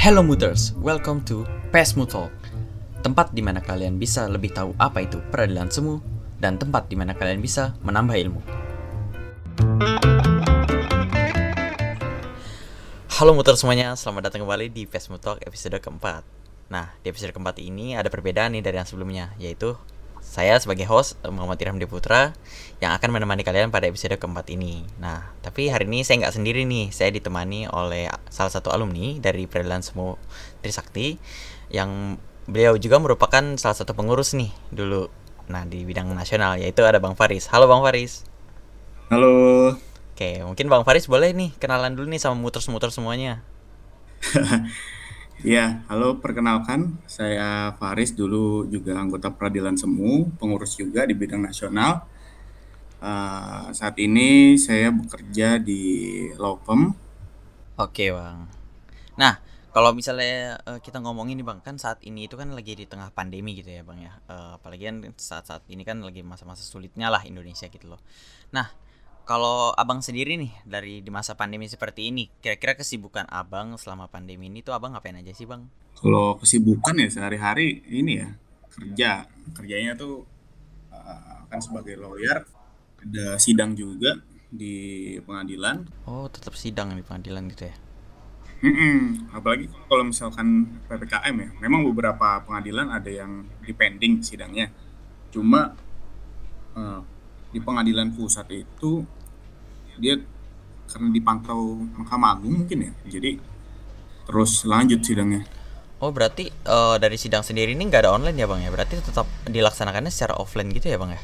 Hello 0.00 0.24
Mutters, 0.24 0.72
welcome 0.80 1.20
to 1.28 1.44
PESMU 1.76 2.08
Talk. 2.08 2.32
Tempat 3.04 3.36
di 3.36 3.44
mana 3.44 3.60
kalian 3.60 4.00
bisa 4.00 4.24
lebih 4.32 4.48
tahu 4.48 4.72
apa 4.80 5.04
itu 5.04 5.20
peradilan 5.28 5.68
semu 5.68 6.00
Dan 6.40 6.56
tempat 6.56 6.88
di 6.88 6.96
mana 6.96 7.12
kalian 7.12 7.36
bisa 7.44 7.76
menambah 7.84 8.16
ilmu. 8.16 8.40
Halo 13.12 13.36
Mutter 13.36 13.52
semuanya, 13.60 13.92
selamat 13.92 14.32
datang 14.32 14.48
kembali 14.48 14.72
di 14.72 14.88
PESMU 14.88 15.20
Talk 15.20 15.44
episode 15.44 15.76
keempat. 15.76 16.24
Nah, 16.72 16.96
di 17.04 17.12
episode 17.12 17.36
keempat 17.36 17.60
ini 17.60 17.92
ada 17.92 18.08
perbedaan 18.08 18.56
nih 18.56 18.64
dari 18.64 18.80
yang 18.80 18.88
sebelumnya 18.88 19.36
Yaitu 19.36 19.76
saya 20.20 20.56
sebagai 20.60 20.86
host 20.86 21.18
Muhammad 21.26 21.58
Irham 21.64 21.80
Putra 21.88 22.36
yang 22.78 22.92
akan 22.96 23.10
menemani 23.12 23.42
kalian 23.44 23.72
pada 23.72 23.88
episode 23.88 24.14
keempat 24.16 24.48
ini. 24.52 24.86
Nah, 25.00 25.32
tapi 25.40 25.72
hari 25.72 25.88
ini 25.88 26.04
saya 26.06 26.24
nggak 26.24 26.34
sendiri 26.36 26.62
nih, 26.68 26.92
saya 26.94 27.10
ditemani 27.10 27.66
oleh 27.72 28.06
salah 28.28 28.52
satu 28.52 28.70
alumni 28.70 29.18
dari 29.18 29.48
Peradilan 29.48 29.82
Semu 29.82 30.20
Trisakti 30.60 31.16
yang 31.72 32.20
beliau 32.46 32.76
juga 32.76 33.00
merupakan 33.00 33.42
salah 33.56 33.76
satu 33.76 33.96
pengurus 33.96 34.36
nih 34.36 34.52
dulu. 34.70 35.08
Nah, 35.50 35.66
di 35.66 35.82
bidang 35.82 36.12
nasional 36.14 36.60
yaitu 36.60 36.86
ada 36.86 37.02
Bang 37.02 37.18
Faris. 37.18 37.50
Halo 37.50 37.66
Bang 37.66 37.82
Faris. 37.82 38.22
Halo. 39.10 39.74
Oke, 40.14 40.44
mungkin 40.44 40.68
Bang 40.68 40.84
Faris 40.84 41.08
boleh 41.08 41.32
nih 41.32 41.56
kenalan 41.58 41.96
dulu 41.96 42.06
nih 42.12 42.20
sama 42.20 42.36
muter-muter 42.36 42.92
semuanya. 42.92 43.42
Ya, 45.40 45.80
halo 45.88 46.20
perkenalkan 46.20 47.00
saya 47.08 47.72
Faris 47.80 48.12
dulu 48.12 48.68
juga 48.68 49.00
anggota 49.00 49.32
peradilan 49.32 49.72
semu, 49.72 50.28
pengurus 50.36 50.76
juga 50.76 51.08
di 51.08 51.16
bidang 51.16 51.40
nasional. 51.40 52.04
Uh, 53.00 53.72
saat 53.72 53.96
ini 53.96 54.60
saya 54.60 54.92
bekerja 54.92 55.56
di 55.56 56.28
firm. 56.36 56.92
Oke 57.80 58.12
bang. 58.12 58.52
Nah, 59.16 59.40
kalau 59.72 59.96
misalnya 59.96 60.60
uh, 60.68 60.76
kita 60.76 61.00
ngomongin 61.00 61.40
nih 61.40 61.46
bang, 61.48 61.64
kan 61.64 61.80
saat 61.80 62.04
ini 62.04 62.28
itu 62.28 62.36
kan 62.36 62.52
lagi 62.52 62.76
di 62.76 62.84
tengah 62.84 63.08
pandemi 63.08 63.56
gitu 63.56 63.72
ya 63.72 63.80
bang 63.80 64.12
ya. 64.12 64.12
Uh, 64.28 64.60
apalagi 64.60 64.92
kan 64.92 65.08
saat-saat 65.16 65.64
ini 65.72 65.88
kan 65.88 66.04
lagi 66.04 66.20
masa-masa 66.20 66.60
sulitnya 66.68 67.08
lah 67.08 67.24
Indonesia 67.24 67.64
gitu 67.72 67.88
loh. 67.88 68.00
Nah, 68.52 68.68
kalau 69.24 69.72
abang 69.76 70.02
sendiri 70.02 70.34
nih 70.36 70.52
dari 70.66 71.00
di 71.04 71.10
masa 71.12 71.38
pandemi 71.38 71.66
seperti 71.70 72.10
ini, 72.10 72.28
kira-kira 72.42 72.74
kesibukan 72.74 73.26
abang 73.30 73.78
selama 73.78 74.10
pandemi 74.10 74.50
ini 74.50 74.64
tuh 74.64 74.74
abang 74.74 74.96
ngapain 74.96 75.16
aja 75.18 75.30
sih 75.34 75.46
bang? 75.46 75.66
Kalau 75.96 76.38
kesibukan 76.40 76.96
ya 76.98 77.08
sehari-hari 77.12 77.84
ini 77.90 78.12
ya 78.20 78.28
kerja, 78.70 79.10
kerjanya 79.54 79.92
tuh 79.98 80.24
uh, 80.90 81.44
kan 81.50 81.60
sebagai 81.60 81.98
lawyer, 81.98 82.46
ada 83.00 83.36
sidang 83.36 83.76
juga 83.76 84.18
di 84.50 85.14
pengadilan. 85.22 85.86
Oh 86.10 86.26
tetap 86.26 86.58
sidang 86.58 86.96
di 86.98 87.02
pengadilan 87.06 87.46
gitu 87.52 87.70
ya? 87.70 87.76
Mm 88.60 88.74
-mm. 88.76 88.98
Apalagi 89.32 89.72
kalau 89.88 90.04
misalkan 90.04 90.68
ppkm 90.84 91.34
ya, 91.40 91.48
memang 91.64 91.80
beberapa 91.88 92.44
pengadilan 92.44 92.92
ada 92.92 93.08
yang 93.08 93.48
dipending 93.64 94.20
sidangnya. 94.20 94.68
Cuma 95.32 95.72
uh, 96.76 97.00
di 97.50 97.58
pengadilan 97.58 98.14
pusat 98.14 98.46
itu 98.54 99.02
dia 99.98 100.16
karena 100.90 101.08
dipantau 101.14 101.78
Mahkamah 101.98 102.38
Agung 102.38 102.64
mungkin 102.64 102.90
ya. 102.90 102.92
Jadi 103.06 103.38
terus 104.26 104.66
lanjut 104.66 105.02
sidangnya. 105.02 105.46
Oh 106.00 106.10
berarti 106.10 106.48
uh, 106.64 106.96
dari 106.96 107.20
sidang 107.20 107.44
sendiri 107.44 107.76
ini 107.76 107.84
nggak 107.86 108.08
ada 108.08 108.12
online 108.16 108.38
ya 108.38 108.46
bang 108.48 108.60
ya? 108.64 108.70
Berarti 108.72 108.98
tetap 108.98 109.28
dilaksanakannya 109.46 110.08
secara 110.08 110.34
offline 110.40 110.72
gitu 110.72 110.88
ya 110.88 110.96
bang 110.96 111.14
ya? 111.14 111.22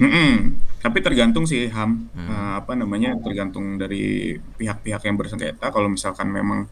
Hmm, 0.00 0.56
tapi 0.80 1.04
tergantung 1.04 1.44
sih 1.44 1.68
ham. 1.68 2.08
Hmm. 2.16 2.28
uh, 2.30 2.52
apa 2.64 2.72
namanya 2.72 3.12
tergantung 3.20 3.76
dari 3.76 4.38
pihak-pihak 4.56 5.02
yang 5.04 5.16
bersengketa. 5.20 5.68
Kalau 5.68 5.90
misalkan 5.92 6.32
memang 6.32 6.70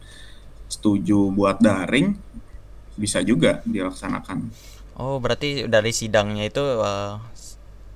setuju 0.69 1.29
buat 1.33 1.61
daring 1.61 2.15
bisa 2.97 3.21
juga 3.21 3.61
dilaksanakan. 3.67 4.49
Oh 4.99 5.19
berarti 5.19 5.67
dari 5.67 5.91
sidangnya 5.95 6.47
itu 6.47 6.59
uh, 6.59 7.19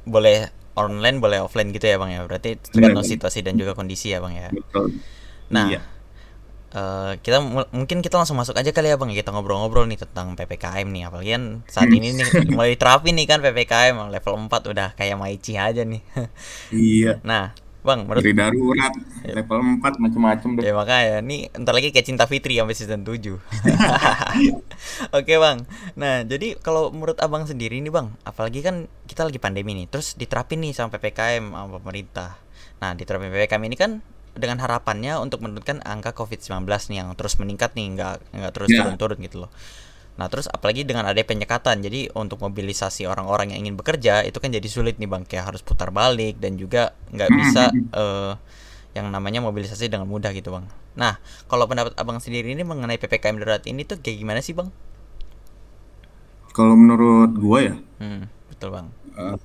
boleh 0.03 0.49
online 0.73 1.21
boleh 1.21 1.39
offline 1.41 1.69
gitu 1.69 1.85
ya 1.85 1.97
bang 2.01 2.17
ya? 2.17 2.19
Berarti 2.25 2.57
tergantung 2.59 3.05
situasi 3.05 3.45
dan 3.45 3.55
juga 3.55 3.77
kondisi 3.77 4.13
ya 4.13 4.19
bang 4.19 4.33
ya? 4.33 4.49
Betul. 4.51 4.99
nah 5.53 5.69
iya. 5.69 5.85
uh, 6.73 7.13
kita 7.21 7.43
mungkin 7.69 8.01
kita 8.01 8.17
langsung 8.17 8.39
masuk 8.39 8.57
aja 8.57 8.73
kali 8.73 8.89
ya 8.89 8.97
bang 8.97 9.13
ya, 9.13 9.21
kita 9.21 9.29
ngobrol-ngobrol 9.35 9.85
nih 9.85 10.01
tentang 10.01 10.33
ppkm 10.33 10.87
nih. 10.89 11.03
Apalagi 11.07 11.29
kan 11.37 11.43
saat 11.69 11.89
hmm. 11.89 11.97
ini 12.01 12.07
nih 12.17 12.25
mulai 12.57 12.73
terapi 12.73 13.13
nih 13.13 13.25
kan 13.29 13.39
ppkm 13.39 14.09
level 14.09 14.33
4 14.49 14.71
udah 14.73 14.87
kayak 14.97 15.15
maici 15.19 15.55
aja 15.55 15.85
nih. 15.85 16.01
Iya. 16.73 17.21
Nah 17.21 17.62
Bang, 17.83 18.07
menurut 18.07 18.23
Dari 18.23 18.31
darurat 18.31 18.93
ya. 19.27 19.43
level 19.43 19.59
4 19.83 19.99
macam-macam 19.99 20.49
deh. 20.55 20.63
Ya 20.63 20.71
makanya 20.71 21.19
nih 21.19 21.51
entar 21.51 21.75
lagi 21.75 21.91
kayak 21.91 22.07
Cinta 22.07 22.23
Fitri 22.31 22.55
sampai 22.55 22.75
season 22.79 23.03
7. 23.03 23.35
Oke, 25.19 25.33
Bang. 25.35 25.67
Nah, 25.99 26.23
jadi 26.23 26.55
kalau 26.63 26.95
menurut 26.95 27.19
Abang 27.19 27.43
sendiri 27.43 27.83
nih, 27.83 27.91
Bang, 27.91 28.15
apalagi 28.23 28.63
kan 28.63 28.87
kita 29.03 29.27
lagi 29.27 29.35
pandemi 29.35 29.75
nih, 29.75 29.91
terus 29.91 30.15
diterapin 30.15 30.63
nih 30.63 30.71
sama 30.71 30.95
PPKM 30.95 31.43
sama 31.43 31.75
pemerintah. 31.83 32.39
Nah, 32.79 32.95
diterapin 32.95 33.27
PPKM 33.27 33.63
ini 33.67 33.75
kan 33.75 33.99
dengan 34.33 34.63
harapannya 34.63 35.19
untuk 35.19 35.43
menurunkan 35.43 35.83
angka 35.83 36.15
COVID-19 36.15 36.63
nih 36.63 36.97
yang 37.03 37.11
terus 37.19 37.35
meningkat 37.35 37.75
nih, 37.75 37.99
nggak 37.99 38.15
nggak 38.31 38.51
terus 38.55 38.69
ya. 38.71 38.79
turun-turun 38.81 39.19
yeah. 39.19 39.25
gitu 39.27 39.37
loh. 39.43 39.51
Nah 40.13 40.29
terus 40.29 40.45
apalagi 40.45 40.85
dengan 40.85 41.09
ada 41.09 41.17
penyekatan, 41.25 41.81
jadi 41.81 42.13
untuk 42.13 42.37
mobilisasi 42.45 43.09
orang-orang 43.09 43.57
yang 43.57 43.65
ingin 43.65 43.75
bekerja 43.77 44.21
itu 44.21 44.37
kan 44.37 44.53
jadi 44.53 44.67
sulit 44.69 45.01
nih 45.01 45.09
bang, 45.09 45.25
kayak 45.25 45.49
harus 45.49 45.65
putar 45.65 45.89
balik 45.89 46.37
dan 46.37 46.53
juga 46.53 46.93
nggak 47.09 47.29
hmm, 47.33 47.39
bisa 47.41 47.63
uh, 47.97 48.37
yang 48.93 49.09
namanya 49.09 49.41
mobilisasi 49.41 49.89
dengan 49.89 50.05
mudah 50.05 50.29
gitu 50.37 50.53
bang. 50.53 50.69
Nah 50.93 51.17
kalau 51.49 51.65
pendapat 51.65 51.97
abang 51.97 52.21
sendiri 52.21 52.53
ini 52.53 52.61
mengenai 52.61 53.01
ppkm 53.01 53.41
darurat 53.41 53.63
ini 53.65 53.81
tuh 53.89 53.97
kayak 53.97 54.21
gimana 54.21 54.39
sih 54.45 54.53
bang? 54.53 54.69
Kalau 56.53 56.77
menurut 56.77 57.33
gua 57.33 57.73
ya, 57.73 57.75
hmm, 57.97 58.53
betul 58.53 58.69
bang. 58.69 58.87
Uh, 59.17 59.37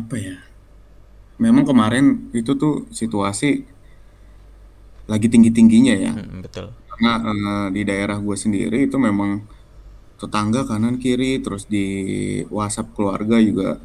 apa 0.00 0.14
ya? 0.16 0.40
Memang 1.36 1.68
kemarin 1.68 2.32
itu 2.32 2.56
tuh 2.56 2.88
situasi 2.88 3.68
lagi 5.04 5.28
tinggi 5.28 5.52
tingginya 5.52 5.92
ya. 5.92 6.16
Hmm, 6.16 6.40
betul. 6.40 6.72
Karena 6.88 7.12
uh, 7.20 7.66
di 7.68 7.84
daerah 7.84 8.16
gua 8.16 8.40
sendiri 8.40 8.88
itu 8.88 8.96
memang 8.96 9.44
tetangga 10.24 10.64
kanan 10.64 10.96
kiri 10.96 11.44
terus 11.44 11.68
di 11.68 11.84
WhatsApp 12.48 12.96
keluarga 12.96 13.36
juga 13.36 13.76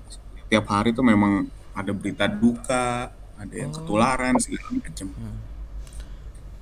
tiap 0.47 0.71
hari 0.71 0.95
tuh 0.95 1.03
memang 1.03 1.51
ada 1.75 1.91
berita 1.91 2.31
duka 2.31 3.11
ada 3.35 3.53
yang 3.53 3.71
oh. 3.71 3.75
ketularan 3.83 4.39
segala 4.39 4.71
macam 4.71 5.07
hmm. 5.11 5.37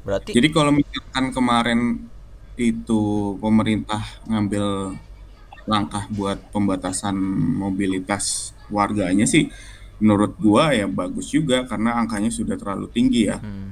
berarti 0.01 0.31
jadi 0.33 0.47
kalau 0.49 0.73
misalkan 0.73 1.25
kemarin 1.29 1.81
itu 2.57 3.37
pemerintah 3.37 4.01
ngambil 4.25 4.97
langkah 5.69 6.09
buat 6.09 6.41
pembatasan 6.49 7.13
mobilitas 7.61 8.57
warganya 8.73 9.29
sih 9.29 9.53
menurut 10.01 10.33
gua 10.41 10.73
ya 10.73 10.89
bagus 10.89 11.29
juga 11.29 11.66
karena 11.69 12.01
angkanya 12.01 12.33
sudah 12.33 12.57
terlalu 12.57 12.89
tinggi 12.89 13.29
ya 13.29 13.37
hmm. 13.37 13.69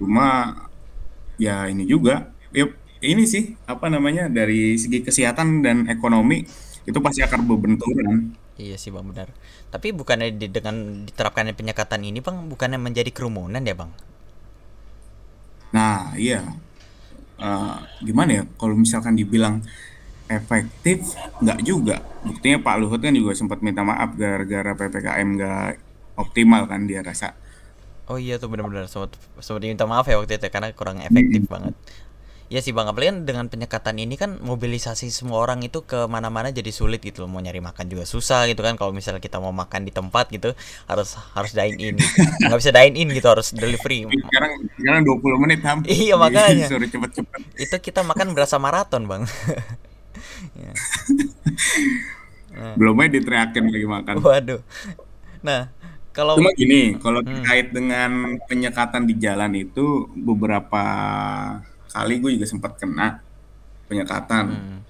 cuma 0.00 0.56
ya 1.36 1.68
ini 1.68 1.84
juga 1.84 2.32
ya 2.52 2.68
ini 3.02 3.26
sih 3.26 3.58
apa 3.66 3.90
namanya 3.90 4.30
dari 4.30 4.78
segi 4.78 5.02
kesehatan 5.02 5.60
dan 5.60 5.76
ekonomi 5.90 6.46
itu 6.86 6.98
pasti 7.02 7.20
akan 7.22 7.40
berbenturan. 7.46 8.34
Iya 8.58 8.78
sih 8.78 8.94
bang 8.94 9.06
benar. 9.06 9.28
Tapi 9.74 9.90
bukannya 9.90 10.34
di, 10.38 10.46
dengan 10.50 11.06
diterapkannya 11.08 11.54
penyekatan 11.56 12.02
ini 12.06 12.22
bang, 12.22 12.46
bukannya 12.46 12.78
menjadi 12.78 13.10
kerumunan 13.10 13.62
ya 13.62 13.74
bang? 13.74 13.90
Nah 15.74 16.14
iya. 16.14 16.46
Uh, 17.42 17.74
gimana 18.06 18.30
ya 18.38 18.44
kalau 18.54 18.78
misalkan 18.78 19.18
dibilang 19.18 19.66
efektif 20.30 21.18
nggak 21.42 21.60
juga. 21.66 21.98
Buktinya 22.22 22.62
Pak 22.62 22.76
Luhut 22.78 23.02
kan 23.02 23.10
juga 23.10 23.34
sempat 23.34 23.58
minta 23.66 23.82
maaf 23.82 24.14
gara-gara 24.14 24.78
ppkm 24.78 25.28
nggak 25.34 25.70
optimal 26.14 26.70
kan 26.70 26.86
dia 26.86 27.02
rasa. 27.02 27.34
Oh 28.06 28.18
iya 28.18 28.38
tuh 28.38 28.46
benar-benar 28.50 28.86
sempat 28.86 29.18
sempat 29.42 29.62
minta 29.64 29.88
maaf 29.88 30.06
ya 30.06 30.18
waktu 30.18 30.38
itu 30.38 30.46
karena 30.52 30.70
kurang 30.76 31.02
efektif 31.02 31.46
hmm. 31.46 31.50
banget. 31.50 31.74
Ya 32.52 32.60
sih 32.60 32.76
bang, 32.76 32.84
apalagi 32.84 33.08
kan 33.08 33.18
dengan 33.24 33.46
penyekatan 33.48 33.96
ini 33.96 34.20
kan 34.20 34.36
mobilisasi 34.36 35.08
semua 35.08 35.40
orang 35.40 35.64
itu 35.64 35.88
ke 35.88 36.04
mana-mana 36.04 36.52
jadi 36.52 36.68
sulit 36.68 37.00
gitu 37.00 37.24
loh. 37.24 37.32
Mau 37.32 37.40
nyari 37.40 37.64
makan 37.64 37.88
juga 37.88 38.04
susah 38.04 38.44
gitu 38.44 38.60
kan. 38.60 38.76
Kalau 38.76 38.92
misalnya 38.92 39.24
kita 39.24 39.40
mau 39.40 39.56
makan 39.56 39.88
di 39.88 39.92
tempat 39.92 40.28
gitu 40.28 40.52
harus 40.84 41.16
harus 41.32 41.56
dine 41.56 41.80
in. 41.80 41.96
Nggak 42.44 42.58
bisa 42.60 42.68
dine 42.76 42.92
in 42.92 43.08
gitu 43.08 43.24
harus 43.24 43.56
delivery. 43.56 44.04
Sekarang 44.04 44.52
sekarang 44.76 45.00
20 45.00 45.42
menit 45.48 45.60
ham. 45.64 45.80
Iya 45.88 46.20
makanya. 46.20 46.68
Suruh 46.68 46.84
cepet-cepet. 46.84 47.40
Itu 47.56 47.76
kita 47.80 48.04
makan 48.04 48.36
berasa 48.36 48.60
maraton 48.60 49.08
bang. 49.08 49.24
ya. 50.60 50.72
Belum 52.76 53.00
aja 53.00 53.16
diteriakin 53.16 53.64
lagi 53.64 53.88
makan. 53.88 54.14
Waduh. 54.20 54.60
Nah, 55.40 55.72
kalau 56.12 56.36
cuma 56.36 56.52
gini, 56.52 57.00
kalau 57.00 57.24
hmm. 57.24 57.28
terkait 57.32 57.72
dengan 57.72 58.36
penyekatan 58.44 59.08
di 59.08 59.16
jalan 59.16 59.56
itu 59.56 60.04
beberapa 60.12 60.84
kali 61.92 62.24
gue 62.24 62.40
juga 62.40 62.48
sempat 62.48 62.80
kena 62.80 63.20
penyekatan. 63.86 64.44
Hmm. 64.48 64.80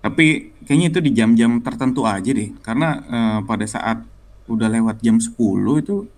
Tapi 0.00 0.56
kayaknya 0.64 0.88
itu 0.88 1.00
di 1.04 1.10
jam-jam 1.12 1.60
tertentu 1.60 2.08
aja 2.08 2.30
deh, 2.32 2.54
karena 2.64 2.88
uh, 3.04 3.38
pada 3.44 3.68
saat 3.68 4.00
udah 4.48 4.68
lewat 4.72 5.04
jam 5.04 5.20
10 5.20 5.36
itu 5.84 6.08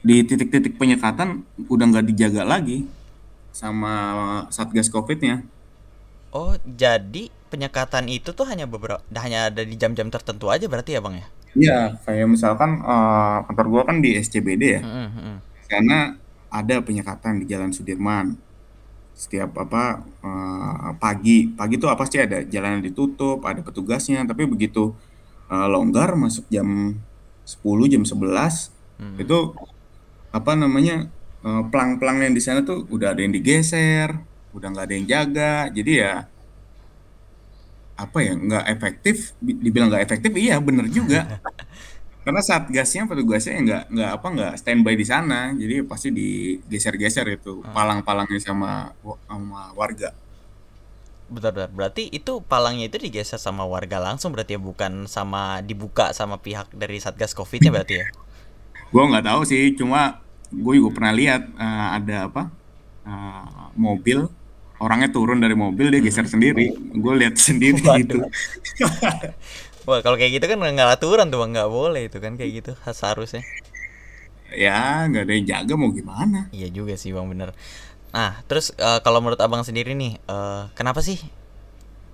di 0.00 0.24
titik-titik 0.24 0.80
penyekatan 0.80 1.44
udah 1.68 1.84
nggak 1.92 2.06
dijaga 2.08 2.42
lagi. 2.48 2.88
sama 3.50 4.46
Satgas 4.54 4.86
Covid-nya. 4.86 5.42
Oh, 6.30 6.54
jadi 6.62 7.34
penyekatan 7.50 8.06
itu 8.06 8.30
tuh 8.30 8.46
hanya 8.46 8.70
beberapa 8.70 9.02
hanya 9.18 9.50
ada 9.50 9.66
di 9.66 9.74
jam-jam 9.74 10.06
tertentu 10.06 10.46
aja 10.54 10.70
berarti 10.70 10.94
ya, 10.94 11.02
Bang 11.02 11.18
ya? 11.18 11.26
Iya, 11.58 11.80
kayak 12.06 12.30
misalkan 12.30 12.78
eh, 12.78 13.36
kantor 13.50 13.66
gua 13.66 13.82
kan 13.90 13.98
di 13.98 14.14
SCBD 14.14 14.62
ya. 14.78 14.82
Mm, 14.86 14.94
mm, 14.94 15.10
mm. 15.18 15.36
Karena 15.66 15.98
ada 16.50 16.74
penyekatan 16.78 17.42
di 17.42 17.50
Jalan 17.50 17.74
Sudirman. 17.74 18.38
Setiap 19.14 19.50
apa 19.64 20.00
eh, 20.24 20.90
pagi, 21.02 21.52
pagi 21.58 21.74
tuh 21.82 21.90
apa 21.92 22.04
sih 22.08 22.20
ada 22.24 22.36
jalanan 22.46 22.80
ditutup, 22.80 23.44
ada 23.44 23.60
petugasnya, 23.66 24.24
tapi 24.30 24.42
begitu 24.48 24.96
eh, 25.50 25.66
longgar 25.72 26.16
masuk 26.16 26.44
jam 26.54 26.68
10, 27.44 27.86
jam 27.92 28.02
11 28.06 28.74
Mm. 29.00 29.16
itu 29.24 29.34
apa 30.36 30.52
namanya 30.62 30.92
eh, 31.46 31.62
pelang-pelang 31.70 32.18
yang 32.24 32.34
di 32.38 32.42
sana 32.46 32.60
tuh 32.68 32.86
udah 32.94 33.08
ada 33.16 33.20
yang 33.24 33.34
digeser, 33.36 34.08
udah 34.56 34.66
nggak 34.72 34.84
ada 34.86 34.94
yang 34.98 35.06
jaga, 35.14 35.50
jadi 35.76 35.90
ya 36.04 36.12
apa 38.00 38.18
ya 38.24 38.32
nggak 38.32 38.64
efektif, 38.74 39.16
Bi- 39.44 39.60
dibilang 39.60 39.88
nggak 39.92 40.04
efektif, 40.08 40.32
iya 40.40 40.56
bener 40.66 40.86
juga. 40.88 41.18
Karena 42.30 42.42
satgasnya 42.46 43.10
petugasnya 43.10 43.52
ya 43.58 43.62
nggak 43.66 43.84
nggak 43.90 44.10
apa 44.22 44.26
nggak 44.36 44.52
standby 44.62 44.94
di 44.94 45.06
sana, 45.12 45.50
jadi 45.58 45.82
pasti 45.82 46.08
digeser-geser 46.14 47.26
itu 47.26 47.66
Ah, 47.66 47.74
palang-palangnya 47.74 48.38
sama 48.38 48.94
sama 49.26 49.74
warga. 49.74 50.14
Bentar, 51.30 51.50
bentar. 51.54 51.70
Berarti 51.70 52.10
itu 52.10 52.42
palangnya 52.42 52.84
itu 52.90 52.98
digeser 52.98 53.38
sama 53.38 53.62
warga 53.74 53.98
langsung 54.02 54.34
berarti 54.34 54.58
ya 54.58 54.60
bukan 54.62 55.06
sama 55.06 55.62
dibuka 55.62 56.10
sama 56.10 56.36
pihak 56.42 56.74
dari 56.74 56.98
Satgas 56.98 57.32
Covid-nya 57.38 57.70
berarti 57.74 57.94
ya? 58.02 58.06
Gue 58.92 59.04
nggak 59.10 59.26
tahu 59.30 59.42
sih, 59.46 59.74
cuma 59.78 60.18
gue 60.50 60.74
juga 60.82 60.90
pernah 60.98 61.14
lihat 61.14 61.42
eh, 61.54 61.88
ada 61.98 62.16
apa 62.30 62.42
eh, 63.06 63.68
mobil 63.78 64.26
orangnya 64.80 65.10
turun 65.14 65.38
dari 65.44 65.54
mobil 65.54 65.86
dia 65.94 66.00
geser 66.02 66.26
Mm. 66.26 66.32
sendiri, 66.34 66.66
gue 67.04 67.14
lihat 67.20 67.34
sendiri 67.38 67.82
gitu. 68.00 68.18
Wah, 69.88 70.00
kalau 70.04 70.16
kayak 70.20 70.32
gitu 70.40 70.46
kan 70.50 70.58
nggak 70.60 70.90
aturan 70.96 71.26
tuh, 71.32 71.38
Bang. 71.40 71.50
Nggak 71.54 71.70
boleh 71.76 72.00
itu 72.08 72.18
kan 72.24 72.32
kayak 72.38 72.52
gitu 72.58 72.70
seharusnya. 73.00 73.42
Ya 74.64 75.06
nggak 75.08 75.22
ada 75.26 75.32
yang 75.36 75.46
jaga 75.52 75.72
mau 75.78 75.90
gimana? 75.94 76.40
Iya 76.56 76.68
juga 76.76 76.94
sih, 76.98 77.10
Bang, 77.14 77.26
bener. 77.32 77.50
Nah, 78.16 78.32
terus 78.48 78.66
eh, 78.78 79.00
kalau 79.06 79.18
menurut 79.22 79.40
Abang 79.46 79.62
sendiri 79.68 79.92
nih, 80.02 80.12
eh, 80.34 80.62
kenapa 80.78 81.00
sih 81.08 81.18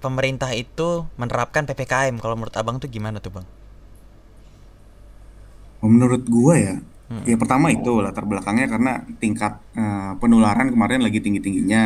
pemerintah 0.05 0.51
itu 0.65 0.89
menerapkan 1.21 1.65
PPKM? 1.69 2.17
Kalau 2.23 2.37
menurut 2.39 2.57
Abang 2.61 2.77
tuh 2.83 2.89
gimana 2.97 3.19
tuh, 3.25 3.33
Bang? 3.37 3.47
Menurut 5.85 6.25
gue 6.27 6.55
ya, 6.67 6.75
Mm, 7.11 7.27
ya 7.29 7.37
pertama 7.39 7.71
itu 7.71 7.93
latar 8.05 8.25
belakangnya 8.27 8.67
karena 8.75 8.93
tingkat 9.23 9.53
eh, 9.77 10.13
penularan 10.21 10.69
kemarin 10.73 11.01
lagi 11.05 11.19
tinggi-tingginya. 11.25 11.85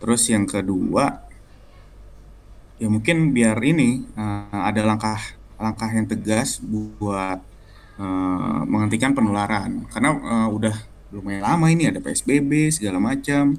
Terus 0.00 0.22
yang 0.32 0.44
kedua, 0.48 1.04
ya 2.76 2.88
mungkin 2.92 3.32
biar 3.36 3.56
ini 3.64 4.04
eh, 4.04 4.35
ada 4.66 4.82
langkah 4.82 5.18
langkah 5.56 5.88
yang 5.88 6.04
tegas 6.10 6.60
buat 6.60 7.40
eh, 7.96 8.60
menghentikan 8.66 9.14
penularan. 9.14 9.86
Karena 9.88 10.10
eh, 10.12 10.48
udah 10.50 10.76
lumayan 11.14 11.42
lama 11.46 11.66
ini 11.70 11.88
ada 11.88 12.02
PSBB 12.02 12.74
segala 12.74 12.98
macam. 12.98 13.56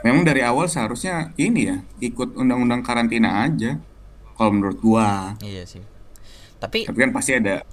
Memang 0.00 0.24
dari 0.24 0.40
awal 0.40 0.72
seharusnya 0.72 1.36
ini 1.36 1.68
ya 1.68 1.76
ikut 2.00 2.36
undang-undang 2.36 2.84
karantina 2.84 3.44
aja. 3.44 3.80
Kalau 4.36 4.52
menurut 4.52 4.78
gua. 4.80 5.36
Iya 5.40 5.64
sih. 5.64 5.80
Tapi, 6.60 6.88
Tapi 6.88 6.96
kan 6.96 7.12
pasti 7.12 7.36
ada 7.36 7.64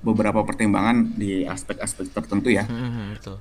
beberapa 0.00 0.40
pertimbangan 0.44 1.12
di 1.16 1.44
aspek-aspek 1.44 2.08
tertentu 2.12 2.48
ya. 2.48 2.64
mm, 2.64 2.72
mm, 2.72 3.06
betul. 3.20 3.36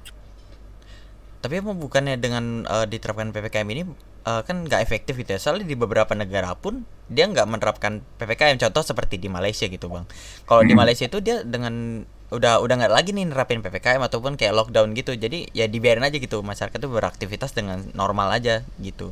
Tapi 1.39 1.53
emang 1.55 1.79
bukannya 1.79 2.19
dengan 2.19 2.67
eh, 2.67 2.85
diterapkan 2.87 3.31
PPKM 3.31 3.67
ini 3.71 3.83
eh, 4.27 4.41
kan 4.43 4.67
nggak 4.67 4.83
efektif 4.83 5.15
gitu 5.15 5.35
ya? 5.35 5.39
Soalnya 5.39 5.67
di 5.67 5.75
beberapa 5.79 6.11
negara 6.15 6.51
pun 6.59 6.83
dia 7.09 7.25
nggak 7.31 7.47
menerapkan 7.49 7.93
PPKM. 8.19 8.57
Contoh 8.63 8.83
seperti 8.85 9.15
di 9.23 9.29
Malaysia 9.35 9.65
gitu, 9.75 9.87
Bang. 9.93 10.05
Kalau 10.49 10.61
di 10.69 10.73
Mm. 10.73 10.79
Malaysia 10.79 11.05
itu 11.09 11.19
dia 11.27 11.37
dengan 11.43 12.05
udah 12.29 12.61
udah 12.61 12.75
nggak 12.79 12.93
lagi 12.93 13.09
nih 13.17 13.25
nerapin 13.29 13.59
PPKM 13.65 14.01
ataupun 14.05 14.33
kayak 14.39 14.53
lockdown 14.57 14.93
gitu. 14.99 15.11
Jadi 15.17 15.49
ya 15.57 15.65
dibiarin 15.65 16.05
aja 16.05 16.17
gitu 16.21 16.37
masyarakat 16.45 16.77
tuh 16.77 16.91
beraktivitas 16.93 17.51
dengan 17.57 17.79
normal 17.97 18.29
aja 18.37 18.61
gitu. 18.79 19.07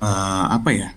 Eh, 0.00 0.44
apa 0.56 0.70
ya? 0.72 0.88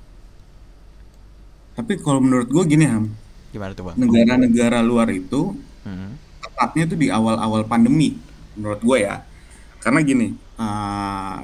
Tapi 1.74 1.94
kalau 2.02 2.22
menurut 2.22 2.48
gue 2.50 2.64
gini 2.70 2.86
Ham, 2.86 3.06
Gimana 3.54 3.74
tuh, 3.78 3.86
Bang? 3.94 3.98
negara-negara 3.98 4.82
luar 4.82 5.10
itu 5.14 5.58
Mm, 5.84 6.16
tepatnya 6.40 6.84
tuh 6.88 6.96
di 6.96 7.08
awal-awal 7.12 7.68
pandemi, 7.68 8.16
menurut 8.56 8.80
gue 8.80 8.98
ya. 9.04 9.28
Karena 9.84 10.00
gini, 10.00 10.32
eh, 10.58 11.38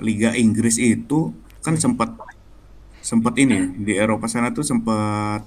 Liga 0.00 0.32
Inggris 0.32 0.80
itu 0.80 1.36
kan 1.60 1.76
sempat 1.76 2.10
sempat 3.00 3.34
ini 3.40 3.76
di 3.80 3.96
Eropa 3.96 4.28
sana 4.28 4.52
tuh 4.52 4.64
sempat 4.64 5.44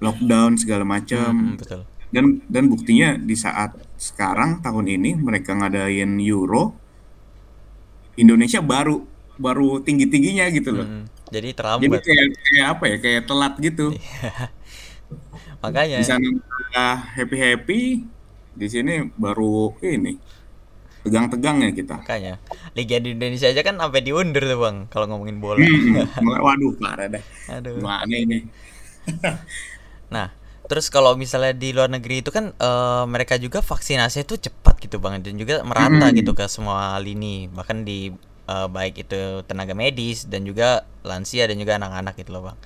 lockdown 0.00 0.56
segala 0.58 0.82
macam. 0.86 1.54
betul. 1.60 1.82
Dan 2.10 2.42
dan 2.50 2.66
buktinya 2.66 3.14
di 3.14 3.38
saat 3.38 3.78
sekarang 3.94 4.58
tahun 4.64 4.86
ini 4.90 5.14
mereka 5.14 5.54
ngadain 5.54 6.18
Euro, 6.18 6.74
Indonesia 8.18 8.58
baru 8.58 9.06
baru 9.38 9.78
tinggi-tingginya 9.86 10.50
gitu 10.50 10.70
loh. 10.74 10.86
Mm, 10.88 11.04
jadi 11.30 11.30
Jadi 11.30 11.50
terlambat. 11.56 12.00
kayak 12.02 12.26
kayak 12.42 12.66
apa 12.74 12.84
ya? 12.90 12.96
Kayak 12.98 13.22
telat 13.30 13.54
gitu. 13.62 13.86
Di 13.94 15.58
Makanya 15.62 15.98
sana 16.02 16.24
udah 16.24 16.94
happy-happy, 17.18 17.80
di 18.56 18.66
sini 18.66 19.06
baru 19.18 19.74
ini 19.84 20.16
tegang-tegang 21.04 21.56
ya 21.64 21.70
kita. 21.72 21.96
makanya 21.98 22.32
Liga 22.76 22.96
di 23.04 23.08
Indonesia 23.16 23.48
aja 23.52 23.62
kan 23.66 23.76
sampai 23.82 24.00
diundur 24.06 24.42
tuh, 24.50 24.58
Bang, 24.64 24.76
kalau 24.92 25.06
ngomongin 25.10 25.38
bola. 25.44 25.68
Hmm, 25.76 26.06
waduh 26.46 26.72
parah 26.80 27.08
dah. 27.14 27.24
Aduh. 27.50 27.78
Gimana 27.78 28.14
ini? 28.16 28.38
Nah, 30.10 30.34
terus 30.70 30.86
kalau 30.90 31.14
misalnya 31.18 31.54
di 31.54 31.70
luar 31.74 31.90
negeri 31.90 32.22
itu 32.22 32.30
kan 32.34 32.54
eh, 32.54 33.04
mereka 33.10 33.34
juga 33.38 33.58
vaksinasi 33.62 34.26
itu 34.26 34.34
cepat 34.38 34.78
gitu 34.82 34.96
bang 35.02 35.18
dan 35.22 35.34
juga 35.38 35.62
merata 35.66 36.10
gitu 36.14 36.30
Hmm, 36.30 36.38
ke 36.38 36.46
semua 36.50 36.98
lini 37.02 37.46
bahkan 37.50 37.82
di 37.86 38.10
eh, 38.50 38.66
baik 38.70 38.94
itu 39.06 39.42
tenaga 39.46 39.74
medis 39.78 40.26
dan 40.26 40.42
juga 40.46 40.86
lansia 41.06 41.46
dan 41.50 41.56
juga 41.62 41.78
anak-anak 41.78 42.14
gitu 42.20 42.30
loh 42.34 42.42
bang. 42.52 42.58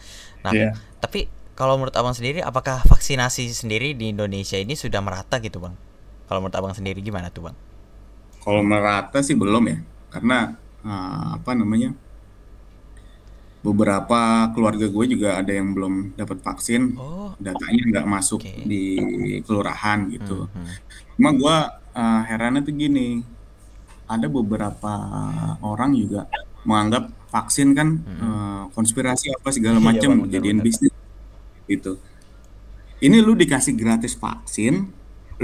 Nah, 0.45 0.55
Iya. 0.55 0.85
tapi 1.01 1.29
kalau 1.59 1.77
menurut 1.79 1.95
abang 1.97 2.17
sendiri 2.17 2.41
apakah 2.43 2.83
vaksinasi 2.89 3.53
sendiri 3.55 3.95
di 3.95 4.11
Indonesia 4.13 4.59
ini 4.59 4.75
sudah 4.77 5.01
merata 5.05 5.39
gitu 5.41 5.61
bang? 5.63 5.75
Kalau 6.29 6.41
menurut 6.45 6.57
abang 6.57 6.75
sendiri 6.77 7.01
gimana 7.05 7.29
tuh 7.33 7.53
bang? 7.53 7.57
Kalau 8.45 8.61
merata 8.61 9.25
sih 9.25 9.33
belum 9.33 9.65
ya, 9.73 9.79
karena 10.13 10.39
eh, 10.85 11.27
apa 11.41 11.51
namanya? 11.57 11.97
Beberapa 13.65 14.53
keluarga 14.53 14.85
gue 14.93 15.05
juga 15.09 15.41
ada 15.41 15.49
yang 15.49 15.73
belum 15.73 16.13
dapat 16.21 16.45
vaksin, 16.45 17.01
Oh, 17.01 17.33
datanya 17.41 17.83
nggak 17.89 18.07
masuk 18.07 18.45
oke. 18.45 18.61
di 18.69 18.85
kelurahan 19.41 20.05
Hmm, 20.05 20.13
gitu. 20.13 20.39
hmm. 20.53 20.69
Cuma 21.17 21.31
gue 21.33 21.57
eh, 21.97 22.21
herannya 22.29 22.61
tuh 22.61 22.75
gini, 22.77 23.25
ada 24.05 24.29
beberapa 24.29 24.93
orang 25.65 25.97
juga 25.97 26.29
menganggap 26.69 27.09
vaksin 27.33 27.73
kan 27.73 27.89
Hmm. 28.05 28.21
eh, 28.21 28.63
konspirasi 28.77 29.33
apa 29.33 29.49
segala 29.49 29.81
Iya 29.81 29.87
macam 29.89 30.11
bang, 30.13 30.29
jadiin 30.29 30.61
bisnis 30.61 30.93
gitu. 31.65 31.97
Ini 33.01 33.17
lu 33.25 33.33
dikasih 33.33 33.73
gratis 33.81 34.13
vaksin, 34.13 34.93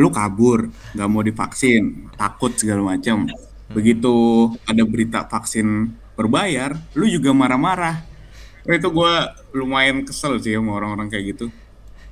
lu 0.01 0.09
kabur, 0.09 0.73
nggak 0.97 1.09
mau 1.13 1.21
divaksin, 1.21 2.09
takut 2.17 2.57
segala 2.57 2.97
macam. 2.97 3.29
Begitu 3.71 4.49
ada 4.65 4.83
berita 4.89 5.29
vaksin 5.29 5.93
berbayar, 6.17 6.75
lu 6.97 7.05
juga 7.05 7.37
marah-marah. 7.37 8.03
Wah, 8.65 8.75
Itu 8.77 8.89
gue 8.89 9.13
lumayan 9.53 10.03
kesel 10.09 10.41
sih 10.41 10.57
sama 10.57 10.81
orang-orang 10.81 11.13
kayak 11.13 11.37
gitu. 11.37 11.47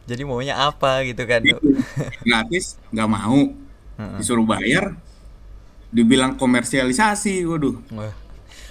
Jadi 0.09 0.23
maunya 0.25 0.57
apa 0.57 1.05
gitu 1.05 1.25
kan? 1.25 1.41
Gitu. 1.41 1.81
Gratis 2.25 2.77
nggak 2.93 3.09
mau, 3.09 3.53
disuruh 4.21 4.45
bayar, 4.45 4.97
dibilang 5.89 6.37
komersialisasi, 6.37 7.45
waduh. 7.49 7.77
Wah. 7.97 8.28